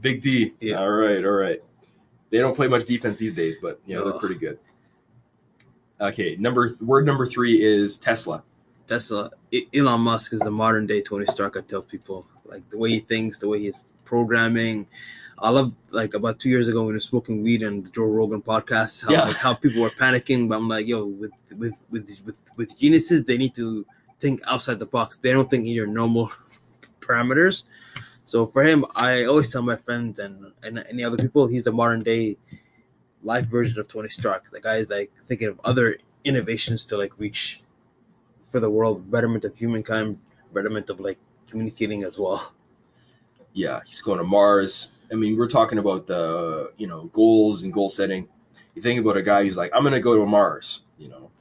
[0.02, 0.54] Big D.
[0.60, 0.80] Yeah.
[0.80, 1.62] All right, all right.
[2.30, 4.60] They don't play much defense these days, but you know they're pretty good.
[6.00, 8.44] Okay, number word number three is Tesla.
[8.88, 9.32] Tesla.
[9.74, 11.58] Elon Musk is the modern day Tony Stark.
[11.58, 14.88] I tell people like the way he thinks, the way he's programming.
[15.38, 18.06] I love like about two years ago when we were smoking weed and the Joe
[18.06, 19.06] Rogan podcast.
[19.06, 19.24] How, Yeah.
[19.24, 23.26] like, how people were panicking, but I'm like, yo, with with with with with geniuses,
[23.26, 23.86] they need to
[24.20, 25.18] think outside the box.
[25.18, 26.32] They don't think in your normal
[27.02, 27.64] parameters.
[28.26, 31.72] So for him, I always tell my friends and, and any other people, he's the
[31.72, 32.38] modern day
[33.22, 34.50] life version of Tony Stark.
[34.52, 37.62] The guy is like thinking of other innovations to like reach
[38.40, 40.18] for the world, betterment of humankind,
[40.54, 41.20] betterment of like
[41.50, 42.54] communicating as well.
[43.54, 44.90] Yeah, he's going to Mars.
[45.12, 48.28] I mean, we're talking about the you know goals and goal setting.
[48.74, 50.82] You think about a guy who's like, I'm going to go to Mars.
[50.98, 51.32] You know,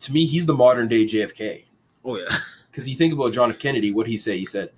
[0.00, 1.64] to me, he's the modern day JFK.
[2.04, 2.24] Oh yeah,
[2.70, 3.58] Because you think about John F.
[3.58, 4.36] Kennedy, what he say?
[4.36, 4.70] He said,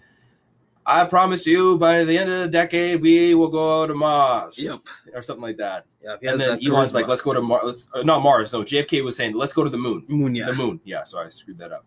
[0.85, 4.81] "I promise you, by the end of the decade, we will go to Mars." yep,
[5.13, 5.87] or something like that.
[6.03, 6.17] yeah.
[6.23, 8.53] And then Elon's like, "Let's go to Mars." Uh, not Mars.
[8.53, 10.81] No, JFK was saying, "Let's go to the moon." moon, yeah, The moon.
[10.85, 11.85] Yeah, sorry, I screwed that up.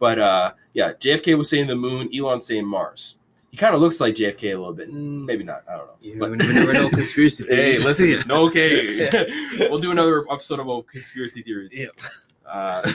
[0.00, 2.10] But uh, yeah, JFK was saying the moon.
[2.12, 3.16] Elon saying Mars.
[3.50, 4.90] He kind of looks like JFK a little bit.
[4.92, 5.62] Mm, maybe not.
[5.68, 5.92] I don't know.
[6.00, 7.84] You But- never, never know conspiracy hey, theories.
[7.84, 8.08] listen.
[8.10, 8.22] Yeah.
[8.26, 9.08] No, okay.
[9.70, 11.72] we'll do another episode about conspiracy theories.
[11.72, 11.86] Yeah.
[12.46, 12.90] Uh,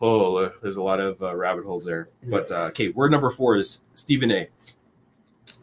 [0.00, 2.08] oh, there's a lot of uh, rabbit holes there.
[2.28, 4.48] But uh, okay, word number four is Stephen A.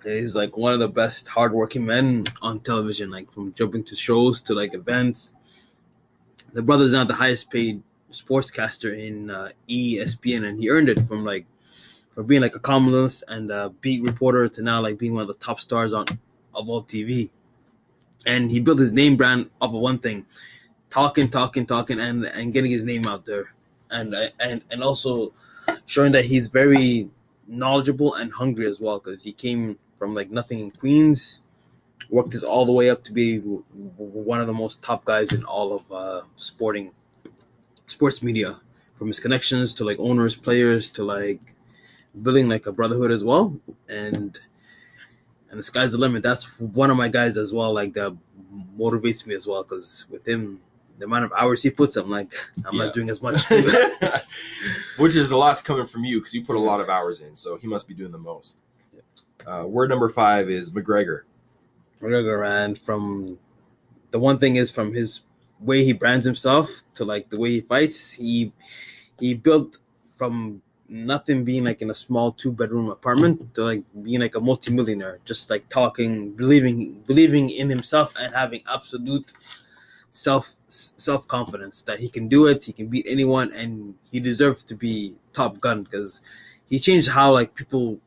[0.04, 4.42] He's like one of the best hardworking men on television, like from jumping to shows
[4.44, 5.34] to like events.
[6.54, 11.24] The brother's not the highest paid sportscaster in uh, ESPN, and he earned it from
[11.24, 11.46] like
[12.12, 15.28] for being like a columnist and a beat reporter to now like being one of
[15.28, 16.06] the top stars on
[16.54, 17.30] of all TV.
[18.26, 20.26] And he built his name brand off of one thing:
[20.90, 23.54] talking, talking, talking, and and getting his name out there,
[23.90, 25.34] and and and also
[25.86, 27.10] showing that he's very
[27.48, 31.42] knowledgeable and hungry as well because he came from like nothing in Queens,
[32.10, 35.44] worked his all the way up to be one of the most top guys in
[35.46, 36.92] all of uh, sporting
[37.92, 38.60] sports media,
[38.96, 41.54] from his connections to like owners, players to like
[42.22, 44.40] building like a brotherhood as well, and
[45.50, 46.24] and the sky's the limit.
[46.24, 47.74] That's one of my guys as well.
[47.74, 48.16] Like that
[48.78, 50.62] motivates me as well because with him.
[51.00, 52.32] The amount of hours he puts, I'm like,
[52.66, 52.86] I'm Yeah.
[52.86, 53.42] not doing as much.
[55.00, 57.36] Which is a lot's coming from you because you put a lot of hours in,
[57.36, 58.58] so he must be doing the most.
[59.48, 61.22] Uh, word number five is McGregor.
[62.00, 63.40] McGregor and from
[64.12, 65.22] the one thing is from his
[65.62, 68.52] way he brands himself to like the way he fights he
[69.20, 74.20] he built from nothing being like in a small two bedroom apartment to like being
[74.22, 79.34] like a multimillionaire just like talking believing believing in himself and having absolute
[80.12, 84.64] self self confidence that he can do it he can beat anyone and he deserves
[84.64, 86.22] to be top gun because
[86.68, 88.00] he changed how like people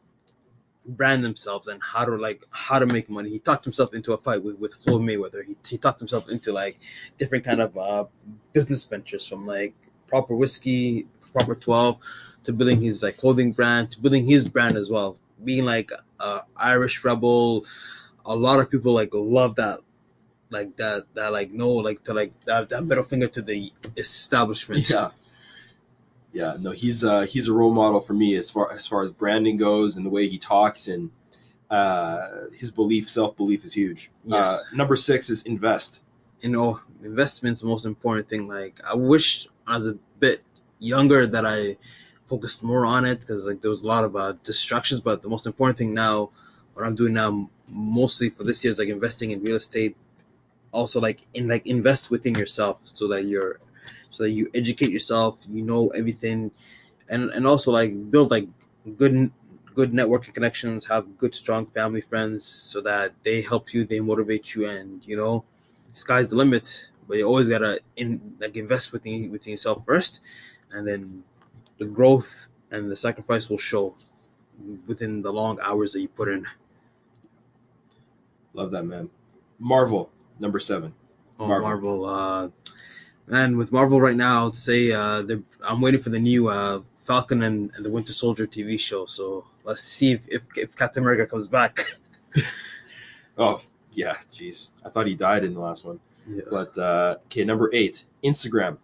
[0.86, 3.30] brand themselves and how to like how to make money.
[3.30, 5.44] He talked himself into a fight with, with Floyd Mayweather.
[5.46, 6.78] He, he talked himself into like
[7.18, 8.04] different kind of uh,
[8.52, 9.74] business ventures from like
[10.08, 11.98] proper whiskey, proper twelve,
[12.44, 15.16] to building his like clothing brand, to building his brand as well.
[15.42, 17.64] Being like uh, Irish rebel,
[18.24, 19.80] a lot of people like love that,
[20.50, 24.88] like that that like no like to like that, that middle finger to the establishment.
[24.88, 25.10] Yeah.
[26.34, 29.10] Yeah, no, he's uh, he's a role model for me as far as far as
[29.12, 31.10] branding goes and the way he talks and
[31.70, 34.10] uh, his belief, self belief is huge.
[34.24, 34.46] Yes.
[34.46, 36.00] Uh, number six is invest.
[36.40, 38.46] you know, investment's the most important thing.
[38.48, 40.42] Like I wish I was a bit
[40.78, 41.76] younger that I
[42.22, 45.00] focused more on it because like there was a lot of uh, distractions.
[45.00, 46.30] But the most important thing now,
[46.74, 49.96] what I'm doing now, mostly for this year, is like investing in real estate.
[50.72, 53.60] Also, like in like invest within yourself so that you're,
[54.16, 55.46] so that you educate yourself.
[55.50, 56.50] You know everything,
[57.10, 58.48] and and also like build like
[58.96, 59.30] good
[59.74, 60.86] good networking connections.
[60.86, 65.16] Have good strong family friends so that they help you, they motivate you, and you
[65.16, 65.44] know
[65.92, 70.20] sky's the limit but you always gotta in like invest within within yourself first
[70.72, 71.22] and then
[71.78, 73.94] the growth and the sacrifice will show
[74.86, 76.44] within the long hours that you put in
[78.54, 79.10] Love that man.
[79.58, 80.94] Marvel number seven.
[81.40, 81.68] oh, Marvel.
[81.68, 82.48] marvel, uh
[83.26, 85.22] man with marvel right now i'd say uh
[85.66, 89.44] i'm waiting for the new uh falcon and, and the winter soldier tv show so
[89.64, 91.80] let's see if, if, if captain america comes back
[93.36, 93.60] Oh
[93.92, 96.00] yeah, jeez, I thought he died in the last one.
[96.28, 96.42] yeah.
[96.50, 98.78] But uh, okay, number eight, Instagram.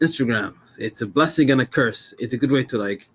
[0.00, 0.54] Instagram.
[0.78, 2.14] It's a blessing and a curse.
[2.18, 3.08] It's a good way to like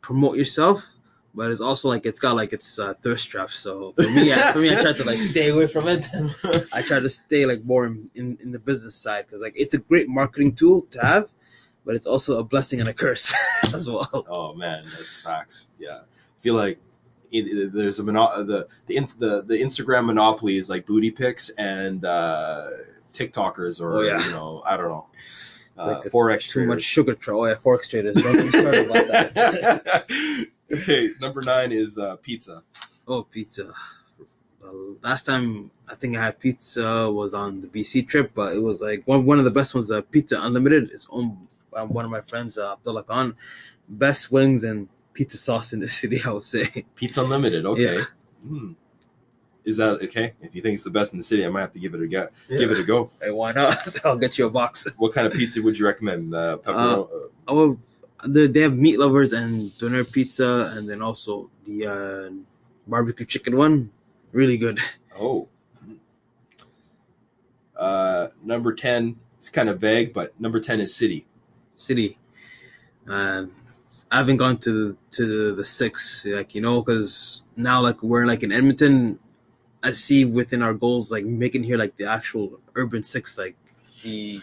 [0.00, 0.94] promote yourself,
[1.34, 3.50] but it's also like it's got like its uh, thirst trap.
[3.50, 6.06] So for me, I, for me, I try to like stay away from it.
[6.72, 9.74] I try to stay like more in, in, in the business side because like it's
[9.74, 11.32] a great marketing tool to have,
[11.84, 13.32] but it's also a blessing and a curse
[13.74, 14.26] as well.
[14.28, 15.68] Oh man, that's facts.
[15.78, 16.78] Yeah, I feel like
[17.32, 21.48] it, it- there's a mono- the the, the the Instagram monopoly is like booty pics
[21.50, 22.70] and uh,
[23.12, 24.18] TikTokers or Oh, yeah.
[24.24, 25.06] you know I don't know
[25.78, 26.84] uh, like forex Too much traders.
[26.84, 27.14] sugar.
[27.14, 28.16] Tra- oh yeah, forex traders.
[28.16, 30.06] Don't get me started about that.
[30.72, 32.62] okay, number nine is uh, pizza.
[33.06, 33.72] Oh, pizza.
[34.60, 38.60] The last time I think I had pizza was on the BC trip, but it
[38.60, 39.90] was like one one of the best ones.
[39.90, 40.90] Uh, pizza Unlimited.
[40.92, 41.36] It's owned
[41.72, 43.34] by one of my friends, uh, Abdullah Khan.
[43.88, 46.20] Best wings and pizza sauce in the city.
[46.24, 46.84] I would say.
[46.94, 47.66] Pizza Unlimited.
[47.66, 47.96] Okay.
[47.96, 48.04] Yeah.
[48.46, 48.72] Hmm.
[49.64, 50.32] Is that okay?
[50.40, 52.02] If you think it's the best in the city, I might have to give it
[52.02, 52.28] a go.
[52.48, 53.10] Give it a go.
[53.20, 53.76] Hey, why not?
[54.04, 54.86] I'll get you a box.
[54.96, 56.34] What kind of pizza would you recommend?
[56.34, 57.28] Uh, pepperoni.
[57.46, 57.78] I will.
[58.26, 62.30] They they have meat lovers and doner pizza, and then also the uh,
[62.86, 63.90] barbecue chicken one.
[64.32, 64.78] Really good.
[65.18, 65.48] oh.
[67.76, 69.16] Uh, number ten.
[69.38, 71.26] It's kind of vague, but number ten is city.
[71.76, 72.18] City.
[73.06, 73.50] And
[74.10, 78.02] I haven't gone to the, to the, the six, like you know, because now like
[78.02, 79.18] we're like in Edmonton.
[79.82, 83.56] I see within our goals like making here like the actual urban six, like
[84.02, 84.42] the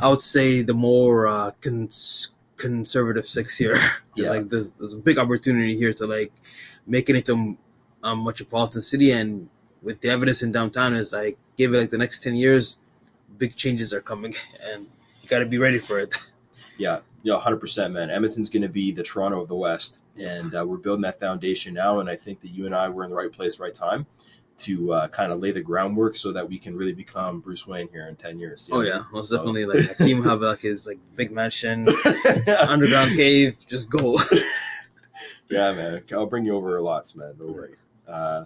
[0.00, 3.76] I would say the more uh, cons- conservative six here.
[4.16, 4.30] Yeah.
[4.30, 6.32] like there's there's a big opportunity here to like
[6.86, 7.58] make it into
[8.02, 9.50] a metropolitan city, and
[9.82, 12.78] with the evidence in downtown is like give it like the next ten years,
[13.36, 14.32] big changes are coming,
[14.70, 14.86] and
[15.22, 16.14] you got to be ready for it.
[16.78, 18.10] Yeah, yeah, hundred percent, man.
[18.10, 21.72] Edmonton's going to be the Toronto of the West, and uh, we're building that foundation
[21.72, 22.00] now.
[22.00, 24.04] And I think that you and I were in the right place, right time,
[24.58, 27.88] to uh, kind of lay the groundwork so that we can really become Bruce Wayne
[27.92, 28.68] here in ten years.
[28.72, 28.82] Oh know?
[28.82, 29.66] yeah, most So- definitely.
[29.66, 31.88] Like Hakeem have like his like big mansion,
[32.60, 33.56] underground cave.
[33.66, 34.18] Just go.
[35.50, 36.02] yeah, man.
[36.12, 37.34] I'll bring you over lots, man.
[37.38, 37.74] Don't worry.
[38.08, 38.44] Uh,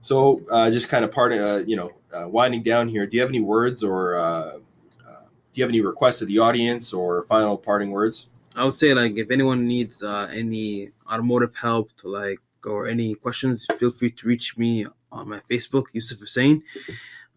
[0.00, 3.06] so, uh, just kind of parting, uh, you know, uh, winding down here.
[3.06, 4.58] Do you have any words or uh, uh,
[5.06, 8.28] do you have any requests of the audience or final parting words?
[8.56, 13.14] I would say like if anyone needs uh, any automotive help to like or any
[13.14, 16.62] questions, feel free to reach me on my Facebook, Yusuf Hussein.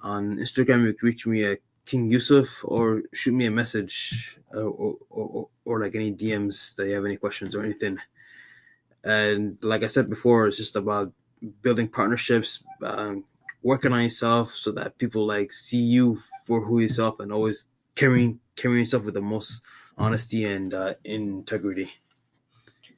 [0.01, 4.59] On Instagram, you can reach me at King Yusuf or shoot me a message uh,
[4.61, 7.97] or, or, or, like any DMs that you have any questions or anything.
[9.03, 11.13] And like I said before, it's just about
[11.61, 13.23] building partnerships, um,
[13.63, 17.65] working on yourself so that people like see you for who yourself and always
[17.95, 19.63] carrying carrying yourself with the most
[19.97, 21.89] honesty and uh, integrity.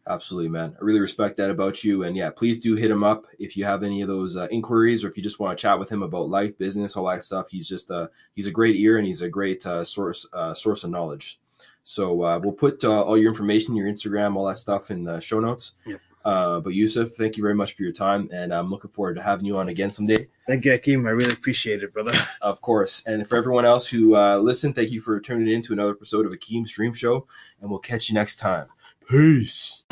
[0.10, 0.76] Absolutely, man.
[0.82, 2.04] I really respect that about you.
[2.04, 5.04] And yeah, please do hit him up if you have any of those uh, inquiries
[5.04, 7.48] or if you just want to chat with him about life, business, all that stuff.
[7.50, 10.84] He's just uh, he's a great ear and he's a great uh, source uh, source
[10.84, 11.40] of knowledge.
[11.84, 15.20] So uh, we'll put uh, all your information, your Instagram, all that stuff in the
[15.20, 15.74] show notes.
[15.86, 16.02] Yep.
[16.26, 19.22] Uh, but Yusuf, thank you very much for your time, and I'm looking forward to
[19.22, 20.28] having you on again someday.
[20.48, 21.08] Thank you, Akeem.
[21.08, 22.14] I really appreciate it, brother.
[22.42, 23.04] Of course.
[23.06, 26.26] And for everyone else who uh, listened, thank you for tuning in to another episode
[26.26, 27.28] of Akeem's Dream Show,
[27.62, 28.68] and we'll catch you next time.
[29.10, 29.86] Peace.